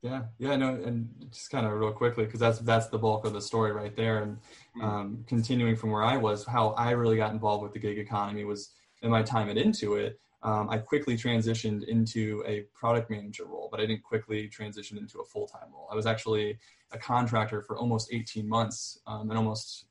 yeah, 0.00 0.22
yeah, 0.38 0.54
no, 0.54 0.74
and 0.74 1.08
just 1.32 1.50
kind 1.50 1.66
of 1.66 1.72
real 1.72 1.90
quickly 1.90 2.24
because 2.24 2.38
that's 2.38 2.60
that's 2.60 2.86
the 2.86 2.98
bulk 2.98 3.24
of 3.24 3.32
the 3.32 3.40
story 3.40 3.72
right 3.72 3.94
there. 3.96 4.22
And 4.22 4.38
hmm. 4.74 4.84
um, 4.84 5.24
continuing 5.26 5.74
from 5.74 5.90
where 5.90 6.04
I 6.04 6.16
was, 6.16 6.44
how 6.46 6.70
I 6.70 6.90
really 6.92 7.16
got 7.16 7.32
involved 7.32 7.64
with 7.64 7.72
the 7.72 7.80
gig 7.80 7.98
economy 7.98 8.44
was 8.44 8.70
in 9.02 9.10
my 9.10 9.22
time 9.22 9.48
at 9.48 9.56
Intuit. 9.56 10.14
Um, 10.44 10.70
I 10.70 10.78
quickly 10.78 11.16
transitioned 11.16 11.88
into 11.88 12.44
a 12.46 12.60
product 12.72 13.10
manager 13.10 13.44
role, 13.44 13.68
but 13.72 13.80
I 13.80 13.86
didn't 13.86 14.04
quickly 14.04 14.46
transition 14.46 14.96
into 14.96 15.18
a 15.18 15.24
full 15.24 15.48
time 15.48 15.68
role. 15.72 15.88
I 15.90 15.96
was 15.96 16.06
actually 16.06 16.58
a 16.92 16.98
contractor 16.98 17.60
for 17.60 17.76
almost 17.76 18.10
18 18.12 18.48
months, 18.48 19.00
um, 19.08 19.30
and 19.30 19.36
almost 19.36 19.86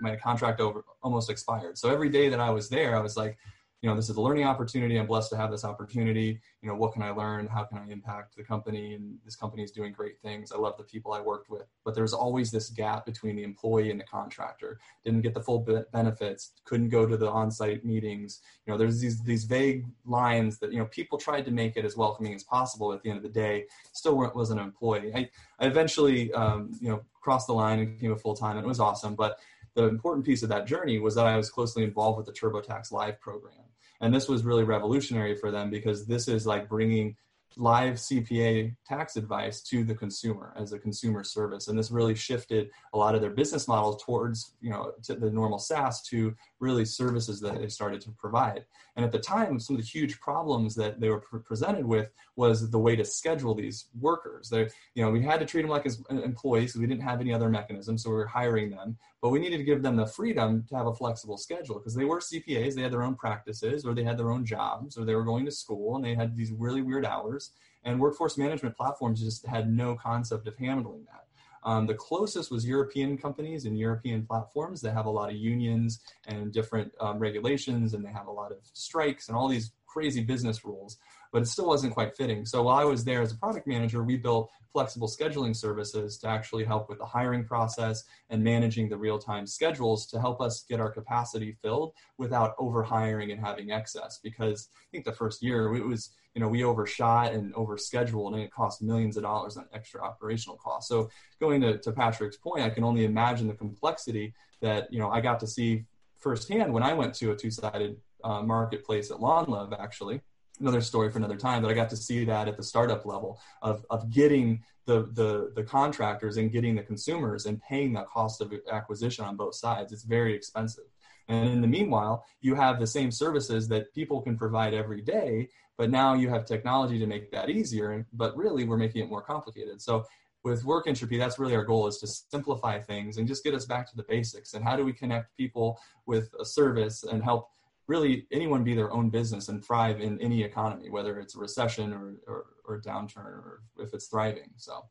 my 0.00 0.16
contract 0.16 0.60
over 0.60 0.84
almost 1.02 1.30
expired. 1.30 1.78
So 1.78 1.90
every 1.90 2.08
day 2.08 2.28
that 2.28 2.40
I 2.40 2.50
was 2.50 2.68
there, 2.68 2.96
I 2.96 3.00
was 3.00 3.16
like, 3.16 3.38
you 3.82 3.90
know, 3.90 3.96
this 3.96 4.08
is 4.08 4.16
a 4.16 4.20
learning 4.20 4.44
opportunity. 4.44 4.96
I'm 4.96 5.06
blessed 5.06 5.30
to 5.30 5.36
have 5.36 5.50
this 5.50 5.64
opportunity. 5.64 6.40
You 6.62 6.68
know, 6.68 6.74
what 6.74 6.92
can 6.94 7.02
I 7.02 7.10
learn? 7.10 7.46
How 7.46 7.64
can 7.64 7.78
I 7.78 7.88
impact 7.88 8.34
the 8.34 8.42
company? 8.42 8.94
And 8.94 9.18
this 9.24 9.36
company 9.36 9.62
is 9.62 9.70
doing 9.70 9.92
great 9.92 10.18
things. 10.22 10.50
I 10.50 10.56
love 10.56 10.76
the 10.78 10.84
people 10.84 11.12
I 11.12 11.20
worked 11.20 11.50
with. 11.50 11.66
But 11.84 11.94
there's 11.94 12.14
always 12.14 12.50
this 12.50 12.70
gap 12.70 13.04
between 13.04 13.36
the 13.36 13.44
employee 13.44 13.90
and 13.90 14.00
the 14.00 14.04
contractor. 14.04 14.80
Didn't 15.04 15.20
get 15.20 15.34
the 15.34 15.42
full 15.42 15.64
benefits. 15.92 16.52
Couldn't 16.64 16.88
go 16.88 17.06
to 17.06 17.16
the 17.16 17.30
on-site 17.30 17.84
meetings. 17.84 18.40
You 18.66 18.72
know, 18.72 18.78
there's 18.78 18.98
these 18.98 19.22
these 19.22 19.44
vague 19.44 19.84
lines 20.06 20.58
that 20.58 20.72
you 20.72 20.78
know 20.78 20.86
people 20.86 21.18
tried 21.18 21.44
to 21.44 21.50
make 21.50 21.76
it 21.76 21.84
as 21.84 21.96
welcoming 21.96 22.34
as 22.34 22.44
possible. 22.44 22.92
At 22.92 23.02
the 23.02 23.10
end 23.10 23.18
of 23.18 23.22
the 23.22 23.28
day, 23.28 23.66
still 23.92 24.16
wasn't 24.16 24.58
an 24.58 24.66
employee. 24.66 25.12
I, 25.14 25.28
I 25.60 25.66
eventually, 25.66 26.32
um, 26.32 26.72
you 26.80 26.88
know, 26.88 27.04
crossed 27.20 27.46
the 27.46 27.54
line 27.54 27.78
and 27.80 27.94
became 27.94 28.12
a 28.12 28.16
full 28.16 28.34
time, 28.34 28.56
and 28.56 28.64
it 28.64 28.68
was 28.68 28.80
awesome. 28.80 29.14
But 29.14 29.38
the 29.76 29.84
important 29.84 30.26
piece 30.26 30.42
of 30.42 30.48
that 30.48 30.66
journey 30.66 30.98
was 30.98 31.14
that 31.14 31.26
I 31.26 31.36
was 31.36 31.50
closely 31.50 31.84
involved 31.84 32.16
with 32.16 32.26
the 32.26 32.32
TurboTax 32.32 32.90
Live 32.90 33.20
program. 33.20 33.54
And 34.00 34.12
this 34.12 34.28
was 34.28 34.44
really 34.44 34.64
revolutionary 34.64 35.36
for 35.36 35.50
them 35.50 35.70
because 35.70 36.06
this 36.06 36.28
is 36.28 36.46
like 36.46 36.68
bringing 36.68 37.16
live 37.56 37.94
CPA 37.94 38.74
tax 38.86 39.16
advice 39.16 39.62
to 39.62 39.82
the 39.84 39.94
consumer 39.94 40.52
as 40.56 40.72
a 40.72 40.78
consumer 40.78 41.24
service. 41.24 41.68
And 41.68 41.78
this 41.78 41.90
really 41.90 42.14
shifted 42.14 42.70
a 42.92 42.98
lot 42.98 43.14
of 43.14 43.20
their 43.20 43.30
business 43.30 43.66
models 43.66 44.02
towards, 44.02 44.54
you 44.60 44.70
know, 44.70 44.92
to 45.04 45.14
the 45.14 45.30
normal 45.30 45.58
SaaS 45.58 46.02
to 46.08 46.34
really 46.58 46.84
services 46.84 47.40
that 47.40 47.60
they 47.60 47.68
started 47.68 48.00
to 48.02 48.10
provide. 48.12 48.64
And 48.96 49.04
at 49.04 49.12
the 49.12 49.18
time, 49.18 49.60
some 49.60 49.76
of 49.76 49.82
the 49.82 49.86
huge 49.86 50.18
problems 50.20 50.74
that 50.76 51.00
they 51.00 51.10
were 51.10 51.20
pre- 51.20 51.40
presented 51.40 51.84
with 51.84 52.10
was 52.36 52.70
the 52.70 52.78
way 52.78 52.96
to 52.96 53.04
schedule 53.04 53.54
these 53.54 53.86
workers. 54.00 54.48
They, 54.48 54.68
you 54.94 55.04
know, 55.04 55.10
we 55.10 55.22
had 55.22 55.40
to 55.40 55.46
treat 55.46 55.62
them 55.62 55.70
like 55.70 55.86
as 55.86 56.02
employees 56.10 56.72
because 56.72 56.80
we 56.80 56.86
didn't 56.86 57.02
have 57.02 57.20
any 57.20 57.32
other 57.32 57.50
mechanism, 57.50 57.98
so 57.98 58.10
we 58.10 58.16
were 58.16 58.26
hiring 58.26 58.70
them. 58.70 58.96
But 59.20 59.30
we 59.30 59.38
needed 59.38 59.58
to 59.58 59.64
give 59.64 59.82
them 59.82 59.96
the 59.96 60.06
freedom 60.06 60.64
to 60.68 60.76
have 60.76 60.86
a 60.86 60.94
flexible 60.94 61.36
schedule 61.36 61.78
because 61.78 61.94
they 61.94 62.04
were 62.04 62.20
CPAs, 62.20 62.74
they 62.74 62.82
had 62.82 62.92
their 62.92 63.02
own 63.02 63.16
practices, 63.16 63.84
or 63.84 63.94
they 63.94 64.04
had 64.04 64.18
their 64.18 64.30
own 64.30 64.44
jobs, 64.44 64.96
or 64.96 65.04
they 65.04 65.14
were 65.14 65.24
going 65.24 65.44
to 65.44 65.50
school 65.50 65.96
and 65.96 66.04
they 66.04 66.14
had 66.14 66.36
these 66.36 66.52
really 66.52 66.82
weird 66.82 67.04
hours. 67.04 67.50
And 67.84 68.00
workforce 68.00 68.36
management 68.36 68.76
platforms 68.76 69.22
just 69.22 69.46
had 69.46 69.72
no 69.72 69.94
concept 69.94 70.48
of 70.48 70.56
handling 70.56 71.04
that. 71.04 71.25
Um, 71.66 71.84
the 71.84 71.94
closest 71.94 72.50
was 72.52 72.64
European 72.64 73.18
companies 73.18 73.64
and 73.64 73.76
European 73.76 74.24
platforms 74.24 74.80
that 74.82 74.94
have 74.94 75.06
a 75.06 75.10
lot 75.10 75.30
of 75.30 75.36
unions 75.36 76.00
and 76.26 76.52
different 76.52 76.92
um, 77.00 77.18
regulations, 77.18 77.92
and 77.92 78.04
they 78.04 78.12
have 78.12 78.28
a 78.28 78.32
lot 78.32 78.52
of 78.52 78.58
strikes 78.72 79.28
and 79.28 79.36
all 79.36 79.48
these 79.48 79.72
crazy 79.84 80.22
business 80.22 80.64
rules, 80.64 80.98
but 81.36 81.42
it 81.42 81.48
still 81.48 81.66
wasn't 81.66 81.92
quite 81.92 82.16
fitting. 82.16 82.46
So 82.46 82.62
while 82.62 82.78
I 82.78 82.84
was 82.84 83.04
there 83.04 83.20
as 83.20 83.30
a 83.30 83.36
product 83.36 83.66
manager, 83.66 84.02
we 84.02 84.16
built 84.16 84.50
flexible 84.72 85.06
scheduling 85.06 85.54
services 85.54 86.16
to 86.20 86.28
actually 86.28 86.64
help 86.64 86.88
with 86.88 86.96
the 86.96 87.04
hiring 87.04 87.44
process 87.44 88.04
and 88.30 88.42
managing 88.42 88.88
the 88.88 88.96
real 88.96 89.18
time 89.18 89.46
schedules 89.46 90.06
to 90.06 90.18
help 90.18 90.40
us 90.40 90.64
get 90.66 90.80
our 90.80 90.90
capacity 90.90 91.52
filled 91.60 91.92
without 92.16 92.54
over 92.58 92.82
hiring 92.82 93.32
and 93.32 93.38
having 93.38 93.70
excess. 93.70 94.18
Because 94.22 94.70
I 94.74 94.88
think 94.90 95.04
the 95.04 95.12
first 95.12 95.42
year 95.42 95.74
it 95.74 95.84
was 95.84 96.08
you 96.34 96.40
know 96.40 96.48
we 96.48 96.64
overshot 96.64 97.34
and 97.34 97.52
overscheduled 97.52 98.32
and 98.32 98.40
it 98.40 98.50
cost 98.50 98.80
millions 98.80 99.18
of 99.18 99.22
dollars 99.22 99.58
on 99.58 99.66
extra 99.74 100.02
operational 100.02 100.56
costs 100.56 100.86
so 100.86 101.08
going 101.40 101.62
to, 101.62 101.78
to 101.78 101.92
patrick's 101.92 102.36
point 102.36 102.62
i 102.62 102.68
can 102.68 102.84
only 102.84 103.06
imagine 103.06 103.46
the 103.46 103.54
complexity 103.54 104.34
that 104.60 104.92
you 104.92 104.98
know 104.98 105.08
i 105.10 105.18
got 105.18 105.40
to 105.40 105.46
see 105.46 105.86
firsthand 106.18 106.74
when 106.74 106.82
i 106.82 106.92
went 106.92 107.14
to 107.14 107.30
a 107.30 107.34
two-sided 107.34 107.96
uh, 108.22 108.42
marketplace 108.42 109.10
at 109.10 109.18
Lawn 109.18 109.46
Love 109.48 109.72
actually 109.78 110.20
another 110.60 110.80
story 110.80 111.10
for 111.10 111.18
another 111.18 111.36
time 111.36 111.62
but 111.62 111.70
i 111.70 111.74
got 111.74 111.90
to 111.90 111.96
see 111.96 112.24
that 112.24 112.48
at 112.48 112.56
the 112.56 112.62
startup 112.62 113.04
level 113.06 113.38
of, 113.62 113.84
of 113.90 114.10
getting 114.10 114.62
the, 114.86 115.08
the 115.12 115.52
the 115.54 115.62
contractors 115.62 116.36
and 116.36 116.52
getting 116.52 116.74
the 116.74 116.82
consumers 116.82 117.46
and 117.46 117.60
paying 117.62 117.92
that 117.92 118.06
cost 118.08 118.40
of 118.40 118.52
acquisition 118.70 119.24
on 119.24 119.36
both 119.36 119.54
sides 119.54 119.92
it's 119.92 120.04
very 120.04 120.34
expensive 120.34 120.84
and 121.28 121.48
in 121.48 121.60
the 121.60 121.66
meanwhile, 121.66 122.24
you 122.40 122.54
have 122.54 122.78
the 122.78 122.86
same 122.86 123.10
services 123.10 123.68
that 123.68 123.92
people 123.94 124.20
can 124.20 124.36
provide 124.36 124.74
every 124.74 125.02
day, 125.02 125.48
but 125.76 125.90
now 125.90 126.14
you 126.14 126.28
have 126.28 126.44
technology 126.44 126.98
to 126.98 127.06
make 127.06 127.30
that 127.32 127.50
easier. 127.50 128.06
But 128.12 128.36
really, 128.36 128.64
we're 128.64 128.76
making 128.76 129.02
it 129.02 129.10
more 129.10 129.22
complicated. 129.22 129.82
So 129.82 130.06
with 130.44 130.64
work 130.64 130.86
entropy, 130.86 131.18
that's 131.18 131.38
really 131.38 131.56
our 131.56 131.64
goal 131.64 131.88
is 131.88 131.98
to 131.98 132.06
simplify 132.06 132.78
things 132.78 133.16
and 133.16 133.26
just 133.26 133.42
get 133.42 133.54
us 133.54 133.66
back 133.66 133.88
to 133.90 133.96
the 133.96 134.04
basics. 134.04 134.54
And 134.54 134.64
how 134.64 134.76
do 134.76 134.84
we 134.84 134.92
connect 134.92 135.36
people 135.36 135.80
with 136.06 136.32
a 136.38 136.44
service 136.44 137.02
and 137.02 137.22
help 137.22 137.50
really 137.86 138.26
anyone 138.32 138.64
be 138.64 138.74
their 138.74 138.92
own 138.92 139.10
business 139.10 139.48
and 139.48 139.64
thrive 139.64 140.00
in 140.00 140.20
any 140.20 140.42
economy, 140.42 140.90
whether 140.90 141.18
it's 141.20 141.36
a 141.36 141.38
recession 141.38 141.92
or, 141.92 142.16
or, 142.26 142.46
or 142.64 142.80
downturn 142.80 143.24
or 143.24 143.62
if 143.78 143.94
it's 143.94 144.06
thriving. 144.06 144.50
So. 144.56 144.84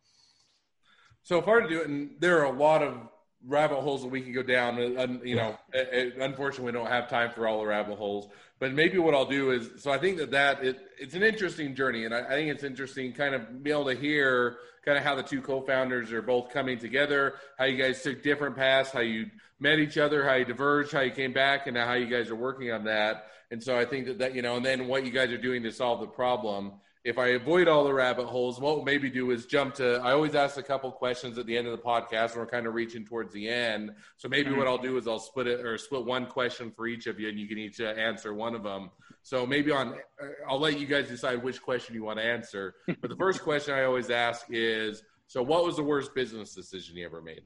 So 1.24 1.42
far 1.42 1.62
to 1.62 1.68
do 1.68 1.82
it, 1.82 1.88
and 1.88 2.12
there 2.20 2.40
are 2.40 2.46
a 2.46 2.56
lot 2.56 2.84
of 2.84 3.00
rabbit 3.48 3.80
holes 3.80 4.04
that 4.04 4.10
we 4.10 4.22
can 4.22 4.32
go 4.32 4.44
down. 4.44 4.80
And, 4.80 5.28
you 5.28 5.36
know, 5.36 5.58
unfortunately, 5.74 6.66
we 6.66 6.72
don't 6.72 6.88
have 6.88 7.10
time 7.10 7.32
for 7.32 7.48
all 7.48 7.60
the 7.60 7.66
rabbit 7.66 7.98
holes. 7.98 8.30
But 8.60 8.74
maybe 8.74 8.98
what 8.98 9.14
I'll 9.14 9.26
do 9.26 9.52
is, 9.52 9.70
so 9.84 9.92
I 9.92 9.98
think 9.98 10.18
that 10.18 10.32
that 10.32 10.64
it, 10.64 10.78
it's 10.98 11.14
an 11.14 11.24
interesting 11.24 11.76
journey, 11.76 12.06
and 12.06 12.14
I, 12.14 12.20
I 12.20 12.30
think 12.30 12.50
it's 12.50 12.64
interesting 12.64 13.12
kind 13.12 13.36
of 13.36 13.64
be 13.64 13.72
able 13.72 13.86
to 13.86 13.96
hear 13.96 14.58
kind 14.86 14.98
of 14.98 15.04
how 15.04 15.16
the 15.16 15.24
two 15.24 15.42
co-founders 15.42 16.12
are 16.12 16.22
both 16.22 16.52
coming 16.52 16.78
together, 16.78 17.36
how 17.58 17.66
you 17.66 17.78
guys 17.78 18.02
took 18.02 18.24
different 18.24 18.56
paths, 18.56 18.92
how 18.92 19.02
you 19.02 19.26
met 19.60 19.80
each 19.80 19.98
other, 19.98 20.24
how 20.24 20.36
you 20.36 20.46
diverged, 20.46 20.92
how 20.92 21.02
you 21.02 21.12
came 21.12 21.34
back, 21.34 21.68
and 21.68 21.76
how 21.76 21.94
you 21.94 22.08
guys 22.08 22.30
are 22.30 22.36
working 22.36 22.72
on 22.72 22.86
that. 22.86 23.28
And 23.52 23.62
so 23.62 23.78
I 23.78 23.86
think 23.86 24.06
that 24.06 24.20
that 24.20 24.36
you 24.36 24.42
know, 24.42 24.56
and 24.56 24.66
then 24.66 24.88
what 24.88 25.06
you 25.06 25.12
guys 25.12 25.32
are 25.32 25.38
doing 25.38 25.64
to 25.64 25.72
solve 25.72 26.00
the 26.00 26.08
problem 26.08 26.74
if 27.06 27.20
I 27.20 27.28
avoid 27.30 27.68
all 27.68 27.84
the 27.84 27.94
rabbit 27.94 28.26
holes, 28.26 28.60
what 28.60 28.78
we'll 28.78 28.84
maybe 28.84 29.12
do 29.12 29.30
is 29.30 29.46
jump 29.46 29.76
to. 29.76 30.02
I 30.02 30.12
always 30.12 30.34
ask 30.34 30.58
a 30.58 30.64
couple 30.64 30.92
questions 30.92 31.38
at 31.38 31.46
the 31.46 31.56
end 31.56 31.68
of 31.68 31.78
the 31.78 31.84
podcast, 31.84 32.32
and 32.32 32.38
we're 32.38 32.48
kind 32.48 32.66
of 32.66 32.74
reaching 32.74 33.06
towards 33.06 33.32
the 33.32 33.48
end. 33.48 33.92
So 34.18 34.28
maybe 34.28 34.52
what 34.52 34.66
I'll 34.66 34.80
do 34.80 34.98
is 34.98 35.08
I'll 35.08 35.20
split 35.20 35.46
it 35.46 35.64
or 35.64 35.78
split 35.78 36.04
one 36.04 36.26
question 36.26 36.72
for 36.72 36.88
each 36.88 37.06
of 37.06 37.20
you, 37.20 37.30
and 37.30 37.38
you 37.40 37.48
can 37.48 37.60
each 37.60 37.80
uh, 37.80 37.84
answer 37.84 38.34
one 38.34 38.56
of 38.56 38.64
them. 38.64 38.90
So 39.22 39.46
maybe 39.46 39.72
on, 39.72 39.94
uh, 40.20 40.26
I'll 40.50 40.60
let 40.60 40.80
you 40.80 40.88
guys 40.88 41.08
decide 41.08 41.44
which 41.44 41.62
question 41.62 41.94
you 41.94 42.04
want 42.04 42.18
to 42.18 42.26
answer. 42.26 42.74
But 43.00 43.12
the 43.12 43.16
first 43.18 43.44
question 43.44 43.76
I 43.76 43.84
always 43.84 44.10
ask 44.10 44.48
is, 44.50 45.04
so 45.28 45.44
what 45.44 45.64
was 45.64 45.76
the 45.76 45.84
worst 45.84 46.16
business 46.16 46.56
decision 46.56 46.98
you 46.98 47.06
ever 47.06 47.22
made? 47.22 47.44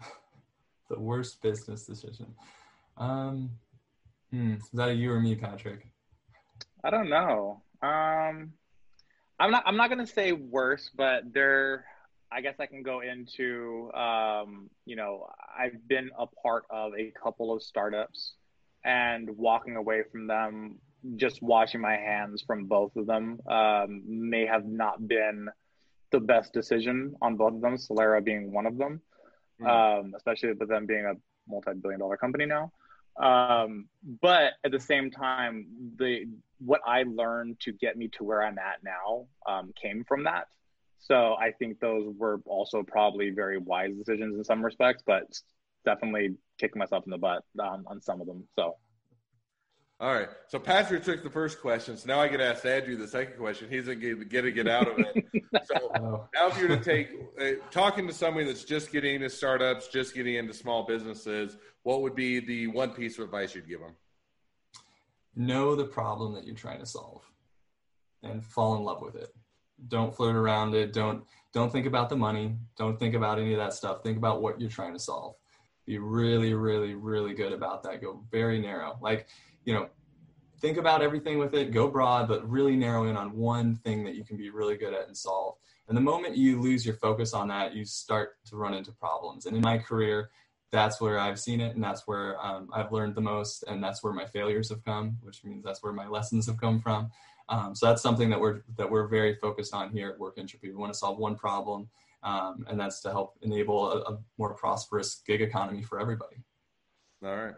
the 0.88 1.00
worst 1.00 1.42
business 1.42 1.84
decision. 1.84 2.32
Um, 2.96 3.50
hmm, 4.30 4.52
is 4.52 4.70
that 4.72 4.90
a 4.90 4.94
you 4.94 5.10
or 5.10 5.20
me, 5.20 5.34
Patrick? 5.34 5.88
I 6.84 6.90
don't 6.90 7.10
know. 7.10 7.60
Um, 7.82 8.52
I'm 9.38 9.50
not. 9.50 9.64
I'm 9.66 9.76
not 9.76 9.88
gonna 9.88 10.06
say 10.06 10.32
worse, 10.32 10.90
but 10.96 11.32
there. 11.32 11.84
I 12.30 12.40
guess 12.40 12.54
I 12.60 12.66
can 12.66 12.82
go 12.82 13.00
into. 13.00 13.90
Um, 13.92 14.70
you 14.86 14.96
know, 14.96 15.26
I've 15.58 15.86
been 15.88 16.10
a 16.18 16.26
part 16.26 16.64
of 16.70 16.92
a 16.96 17.12
couple 17.22 17.52
of 17.52 17.62
startups, 17.62 18.34
and 18.84 19.28
walking 19.36 19.76
away 19.76 20.02
from 20.10 20.26
them, 20.26 20.78
just 21.16 21.42
washing 21.42 21.80
my 21.80 21.96
hands 21.96 22.42
from 22.46 22.66
both 22.66 22.94
of 22.96 23.06
them, 23.06 23.40
um, 23.48 24.02
may 24.06 24.46
have 24.46 24.64
not 24.64 25.06
been 25.06 25.48
the 26.12 26.20
best 26.20 26.52
decision 26.52 27.16
on 27.20 27.36
both 27.36 27.54
of 27.54 27.60
them. 27.60 27.76
Solera 27.76 28.22
being 28.22 28.52
one 28.52 28.66
of 28.66 28.78
them, 28.78 29.00
mm-hmm. 29.60 30.06
um, 30.06 30.14
especially 30.16 30.52
with 30.52 30.68
them 30.68 30.86
being 30.86 31.04
a 31.04 31.14
multi-billion-dollar 31.50 32.16
company 32.16 32.46
now. 32.46 32.70
Um, 33.16 33.88
but 34.20 34.54
at 34.64 34.72
the 34.72 34.80
same 34.80 35.10
time, 35.10 35.66
the 35.96 36.26
what 36.58 36.80
I 36.86 37.02
learned 37.02 37.60
to 37.60 37.72
get 37.72 37.96
me 37.96 38.08
to 38.08 38.24
where 38.24 38.42
I'm 38.42 38.58
at 38.58 38.82
now 38.84 39.26
um, 39.46 39.72
came 39.80 40.04
from 40.04 40.24
that. 40.24 40.46
So 40.98 41.34
I 41.34 41.50
think 41.50 41.80
those 41.80 42.14
were 42.16 42.40
also 42.46 42.82
probably 42.82 43.30
very 43.30 43.58
wise 43.58 43.94
decisions 43.96 44.36
in 44.36 44.44
some 44.44 44.64
respects, 44.64 45.02
but 45.04 45.24
definitely 45.84 46.36
kicking 46.58 46.78
myself 46.78 47.04
in 47.04 47.10
the 47.10 47.18
butt 47.18 47.42
um, 47.58 47.84
on 47.86 48.00
some 48.00 48.20
of 48.20 48.26
them. 48.26 48.44
So. 48.56 48.76
All 50.02 50.12
right. 50.12 50.28
So 50.48 50.58
Patrick 50.58 51.04
took 51.04 51.22
the 51.22 51.30
first 51.30 51.60
question. 51.60 51.96
So 51.96 52.08
now 52.08 52.20
I 52.20 52.28
get 52.28 52.40
asked 52.40 52.66
Andrew 52.66 52.96
the 52.96 53.08
second 53.08 53.38
question. 53.38 53.70
He's 53.70 53.86
going 53.86 54.00
to 54.00 54.24
get 54.24 54.42
to 54.42 54.50
get 54.50 54.68
out 54.68 54.88
of 54.88 54.98
it. 54.98 55.24
so 55.64 55.92
oh. 55.94 56.28
now 56.34 56.48
if 56.48 56.58
you 56.58 56.68
were 56.68 56.76
to 56.76 56.82
take 56.82 57.08
uh, 57.40 57.64
talking 57.70 58.06
to 58.08 58.12
somebody 58.12 58.44
that's 58.44 58.64
just 58.64 58.92
getting 58.92 59.14
into 59.14 59.30
startups, 59.30 59.88
just 59.88 60.12
getting 60.12 60.34
into 60.34 60.52
small 60.52 60.84
businesses, 60.84 61.56
what 61.84 62.02
would 62.02 62.16
be 62.16 62.40
the 62.40 62.66
one 62.66 62.90
piece 62.90 63.16
of 63.18 63.24
advice 63.24 63.54
you'd 63.54 63.68
give 63.68 63.80
them? 63.80 63.94
know 65.34 65.74
the 65.74 65.84
problem 65.84 66.34
that 66.34 66.44
you're 66.44 66.54
trying 66.54 66.78
to 66.78 66.86
solve 66.86 67.22
and 68.22 68.44
fall 68.44 68.76
in 68.76 68.82
love 68.82 69.00
with 69.00 69.14
it 69.14 69.34
don't 69.88 70.14
flirt 70.14 70.36
around 70.36 70.74
it 70.74 70.92
don't 70.92 71.24
don't 71.52 71.72
think 71.72 71.86
about 71.86 72.08
the 72.08 72.16
money 72.16 72.54
don't 72.76 72.98
think 72.98 73.14
about 73.14 73.38
any 73.38 73.52
of 73.52 73.58
that 73.58 73.72
stuff 73.72 74.02
think 74.02 74.16
about 74.16 74.42
what 74.42 74.60
you're 74.60 74.70
trying 74.70 74.92
to 74.92 74.98
solve 74.98 75.34
be 75.86 75.98
really 75.98 76.54
really 76.54 76.94
really 76.94 77.34
good 77.34 77.52
about 77.52 77.82
that 77.82 78.00
go 78.00 78.22
very 78.30 78.60
narrow 78.60 78.96
like 79.00 79.26
you 79.64 79.74
know 79.74 79.88
think 80.60 80.76
about 80.76 81.02
everything 81.02 81.38
with 81.38 81.54
it 81.54 81.72
go 81.72 81.88
broad 81.88 82.28
but 82.28 82.48
really 82.48 82.76
narrow 82.76 83.06
in 83.06 83.16
on 83.16 83.36
one 83.36 83.76
thing 83.76 84.04
that 84.04 84.14
you 84.14 84.24
can 84.24 84.36
be 84.36 84.50
really 84.50 84.76
good 84.76 84.94
at 84.94 85.06
and 85.06 85.16
solve 85.16 85.56
and 85.88 85.96
the 85.96 86.00
moment 86.00 86.36
you 86.36 86.60
lose 86.60 86.86
your 86.86 86.94
focus 86.96 87.34
on 87.34 87.48
that 87.48 87.74
you 87.74 87.84
start 87.84 88.36
to 88.46 88.56
run 88.56 88.74
into 88.74 88.92
problems 88.92 89.46
and 89.46 89.56
in 89.56 89.62
my 89.62 89.78
career 89.78 90.30
that's 90.72 91.00
where 91.00 91.18
I've 91.18 91.38
seen 91.38 91.60
it, 91.60 91.74
and 91.74 91.84
that's 91.84 92.06
where 92.06 92.42
um, 92.44 92.70
I've 92.72 92.92
learned 92.92 93.14
the 93.14 93.20
most, 93.20 93.62
and 93.68 93.84
that's 93.84 94.02
where 94.02 94.14
my 94.14 94.24
failures 94.24 94.70
have 94.70 94.82
come, 94.82 95.18
which 95.20 95.44
means 95.44 95.62
that's 95.62 95.82
where 95.82 95.92
my 95.92 96.08
lessons 96.08 96.46
have 96.46 96.56
come 96.56 96.80
from. 96.80 97.10
Um, 97.50 97.74
so 97.74 97.86
that's 97.86 98.00
something 98.00 98.30
that 98.30 98.40
we're 98.40 98.62
that 98.78 98.90
we're 98.90 99.06
very 99.06 99.34
focused 99.34 99.74
on 99.74 99.90
here 99.90 100.08
at 100.08 100.18
Work 100.18 100.38
Entropy. 100.38 100.70
We 100.70 100.76
want 100.76 100.92
to 100.92 100.98
solve 100.98 101.18
one 101.18 101.36
problem, 101.36 101.90
um, 102.22 102.64
and 102.68 102.80
that's 102.80 103.02
to 103.02 103.10
help 103.10 103.36
enable 103.42 103.92
a, 103.92 103.98
a, 104.14 104.18
more 104.38 104.54
prosperous 104.54 105.22
gig 105.26 105.42
economy 105.42 105.82
for 105.82 106.00
everybody. 106.00 106.36
All 107.22 107.36
right. 107.36 107.54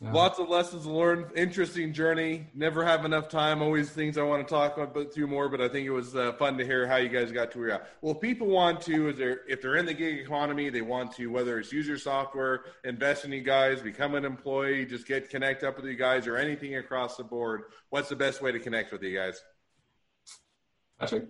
Yeah. 0.00 0.12
Lots 0.12 0.38
of 0.38 0.50
lessons 0.50 0.84
learned. 0.84 1.26
Interesting 1.36 1.94
journey. 1.94 2.48
Never 2.54 2.84
have 2.84 3.06
enough 3.06 3.30
time. 3.30 3.62
Always 3.62 3.88
things 3.88 4.18
I 4.18 4.22
want 4.22 4.46
to 4.46 4.52
talk 4.52 4.76
about 4.76 4.92
but 4.92 5.14
through 5.14 5.28
more, 5.28 5.48
but 5.48 5.62
I 5.62 5.68
think 5.68 5.86
it 5.86 5.90
was 5.90 6.14
uh, 6.14 6.32
fun 6.34 6.58
to 6.58 6.66
hear 6.66 6.86
how 6.86 6.96
you 6.96 7.08
guys 7.08 7.32
got 7.32 7.50
to 7.52 7.58
where 7.58 7.68
you're 7.68 7.76
at. 7.76 7.88
Well, 8.02 8.14
people 8.14 8.46
want 8.46 8.82
to, 8.82 9.08
is 9.08 9.16
there, 9.16 9.40
if 9.48 9.62
they're 9.62 9.76
in 9.76 9.86
the 9.86 9.94
gig 9.94 10.18
economy, 10.18 10.68
they 10.68 10.82
want 10.82 11.12
to, 11.12 11.28
whether 11.28 11.58
it's 11.58 11.72
use 11.72 11.86
your 11.86 11.96
software, 11.96 12.64
invest 12.84 13.24
in 13.24 13.32
you 13.32 13.40
guys, 13.40 13.80
become 13.80 14.14
an 14.14 14.26
employee, 14.26 14.84
just 14.84 15.06
get 15.06 15.30
connect 15.30 15.64
up 15.64 15.76
with 15.76 15.86
you 15.86 15.96
guys, 15.96 16.26
or 16.26 16.36
anything 16.36 16.76
across 16.76 17.16
the 17.16 17.24
board. 17.24 17.62
What's 17.88 18.10
the 18.10 18.16
best 18.16 18.42
way 18.42 18.52
to 18.52 18.58
connect 18.58 18.92
with 18.92 19.02
you 19.02 19.16
guys? 19.16 19.40
Patrick. 21.00 21.28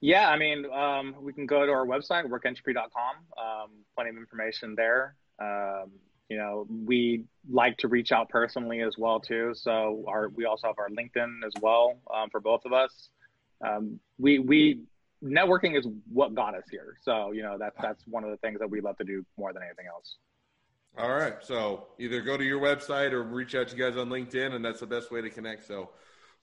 Yeah, 0.00 0.28
I 0.28 0.36
mean, 0.36 0.66
um, 0.72 1.14
we 1.20 1.32
can 1.32 1.46
go 1.46 1.64
to 1.64 1.72
our 1.72 1.86
website, 1.86 2.24
workentropy.com. 2.24 3.16
Um, 3.38 3.70
plenty 3.94 4.10
of 4.10 4.16
information 4.16 4.74
there. 4.76 5.16
Um, 5.40 5.92
you 6.28 6.36
know, 6.36 6.66
we 6.68 7.24
like 7.48 7.76
to 7.78 7.88
reach 7.88 8.10
out 8.10 8.28
personally 8.28 8.80
as 8.80 8.96
well 8.98 9.20
too. 9.20 9.52
So 9.54 10.04
our 10.08 10.28
we 10.28 10.44
also 10.44 10.66
have 10.66 10.78
our 10.78 10.88
LinkedIn 10.88 11.46
as 11.46 11.52
well 11.60 11.98
um, 12.12 12.30
for 12.30 12.40
both 12.40 12.64
of 12.64 12.72
us. 12.72 13.10
Um, 13.66 14.00
we 14.18 14.38
we 14.38 14.82
networking 15.22 15.78
is 15.78 15.86
what 16.12 16.34
got 16.34 16.54
us 16.54 16.64
here. 16.70 16.96
So 17.02 17.32
you 17.32 17.42
know 17.42 17.56
that's 17.58 17.76
that's 17.80 18.02
one 18.06 18.24
of 18.24 18.30
the 18.30 18.36
things 18.38 18.58
that 18.58 18.68
we 18.68 18.80
love 18.80 18.96
to 18.98 19.04
do 19.04 19.24
more 19.36 19.52
than 19.52 19.62
anything 19.62 19.86
else. 19.86 20.16
All 20.98 21.12
right. 21.12 21.34
So 21.42 21.88
either 21.98 22.22
go 22.22 22.36
to 22.36 22.44
your 22.44 22.60
website 22.60 23.12
or 23.12 23.22
reach 23.22 23.54
out 23.54 23.68
to 23.68 23.76
you 23.76 23.84
guys 23.84 23.96
on 23.96 24.08
LinkedIn, 24.08 24.54
and 24.54 24.64
that's 24.64 24.80
the 24.80 24.86
best 24.86 25.10
way 25.10 25.20
to 25.20 25.30
connect. 25.30 25.66
So. 25.66 25.90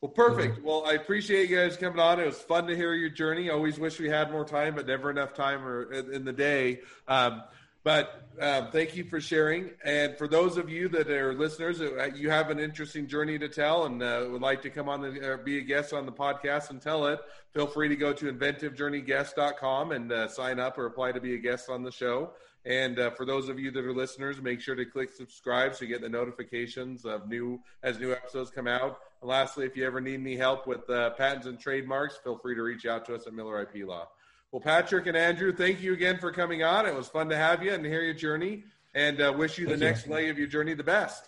Well, 0.01 0.11
perfect. 0.11 0.61
Well, 0.61 0.83
I 0.85 0.95
appreciate 0.95 1.49
you 1.49 1.55
guys 1.55 1.77
coming 1.77 1.97
on. 1.97 2.19
It 2.19 2.25
was 2.25 2.37
fun 2.37 2.67
to 2.67 2.75
hear 2.75 2.93
your 2.93 3.09
journey. 3.09 3.49
I 3.49 3.53
always 3.53 3.79
wish 3.79 4.01
we 4.01 4.09
had 4.09 4.31
more 4.31 4.43
time, 4.43 4.75
but 4.75 4.85
never 4.85 5.09
enough 5.09 5.33
time 5.33 5.65
or 5.65 5.93
in 5.93 6.25
the 6.25 6.33
day. 6.33 6.81
Um, 7.07 7.41
but 7.83 8.23
um, 8.39 8.71
thank 8.71 8.95
you 8.95 9.03
for 9.03 9.21
sharing. 9.21 9.71
And 9.83 10.17
for 10.17 10.27
those 10.27 10.57
of 10.57 10.69
you 10.69 10.87
that 10.89 11.09
are 11.09 11.33
listeners, 11.33 11.81
uh, 11.81 12.09
you 12.15 12.29
have 12.29 12.49
an 12.49 12.59
interesting 12.59 13.07
journey 13.07 13.37
to 13.37 13.47
tell 13.47 13.85
and 13.85 14.01
uh, 14.01 14.27
would 14.31 14.41
like 14.41 14.61
to 14.63 14.69
come 14.69 14.89
on 14.89 15.03
and 15.03 15.23
uh, 15.23 15.37
be 15.43 15.57
a 15.59 15.61
guest 15.61 15.93
on 15.93 16.05
the 16.05 16.11
podcast 16.11 16.69
and 16.69 16.81
tell 16.81 17.05
it, 17.07 17.19
feel 17.53 17.67
free 17.67 17.89
to 17.89 17.95
go 17.95 18.13
to 18.13 18.31
inventivejourneyguest.com 18.31 19.91
and 19.91 20.11
uh, 20.11 20.27
sign 20.27 20.59
up 20.59 20.77
or 20.77 20.85
apply 20.85 21.11
to 21.11 21.19
be 21.19 21.35
a 21.35 21.37
guest 21.37 21.69
on 21.69 21.83
the 21.83 21.91
show. 21.91 22.31
And 22.65 22.97
uh, 22.97 23.11
for 23.11 23.25
those 23.25 23.49
of 23.49 23.59
you 23.59 23.69
that 23.71 23.83
are 23.83 23.93
listeners, 23.93 24.41
make 24.41 24.61
sure 24.61 24.75
to 24.75 24.85
click 24.85 25.11
subscribe 25.11 25.75
so 25.75 25.83
you 25.83 25.89
get 25.89 26.01
the 26.01 26.07
notifications 26.07 27.03
of 27.03 27.27
new 27.27 27.59
as 27.83 27.99
new 27.99 28.13
episodes 28.13 28.49
come 28.49 28.67
out. 28.67 28.99
And 29.21 29.29
lastly, 29.29 29.65
if 29.65 29.75
you 29.75 29.85
ever 29.85 29.99
need 29.99 30.21
any 30.21 30.37
help 30.37 30.65
with 30.65 30.87
patents 30.87 31.45
and 31.45 31.59
trademarks, 31.59 32.17
feel 32.23 32.37
free 32.37 32.55
to 32.55 32.61
reach 32.61 32.85
out 32.85 33.05
to 33.07 33.15
us 33.15 33.27
at 33.27 33.33
Miller 33.33 33.61
IP 33.61 33.85
Law. 33.85 34.07
Well, 34.53 34.61
Patrick 34.61 35.07
and 35.07 35.17
Andrew, 35.17 35.51
thank 35.51 35.81
you 35.81 35.93
again 35.93 36.19
for 36.19 36.31
coming 36.31 36.63
on. 36.63 36.85
It 36.85 36.93
was 36.93 37.07
fun 37.07 37.27
to 37.29 37.35
have 37.35 37.63
you 37.63 37.73
and 37.73 37.83
hear 37.83 38.03
your 38.03 38.13
journey, 38.13 38.65
and 38.93 39.19
uh, 39.19 39.33
wish 39.35 39.57
you 39.57 39.65
thank 39.65 39.79
the 39.79 39.85
you. 39.85 39.91
next 39.91 40.07
leg 40.07 40.29
of 40.29 40.37
your 40.37 40.45
journey 40.45 40.75
the 40.75 40.83
best. 40.83 41.27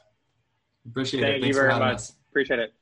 Appreciate 0.85 1.21
thank 1.21 1.37
it. 1.37 1.41
Thank 1.41 1.47
you 1.47 1.53
very 1.59 1.73
much. 1.73 1.95
Us. 1.95 2.13
Appreciate 2.29 2.59
it. 2.59 2.73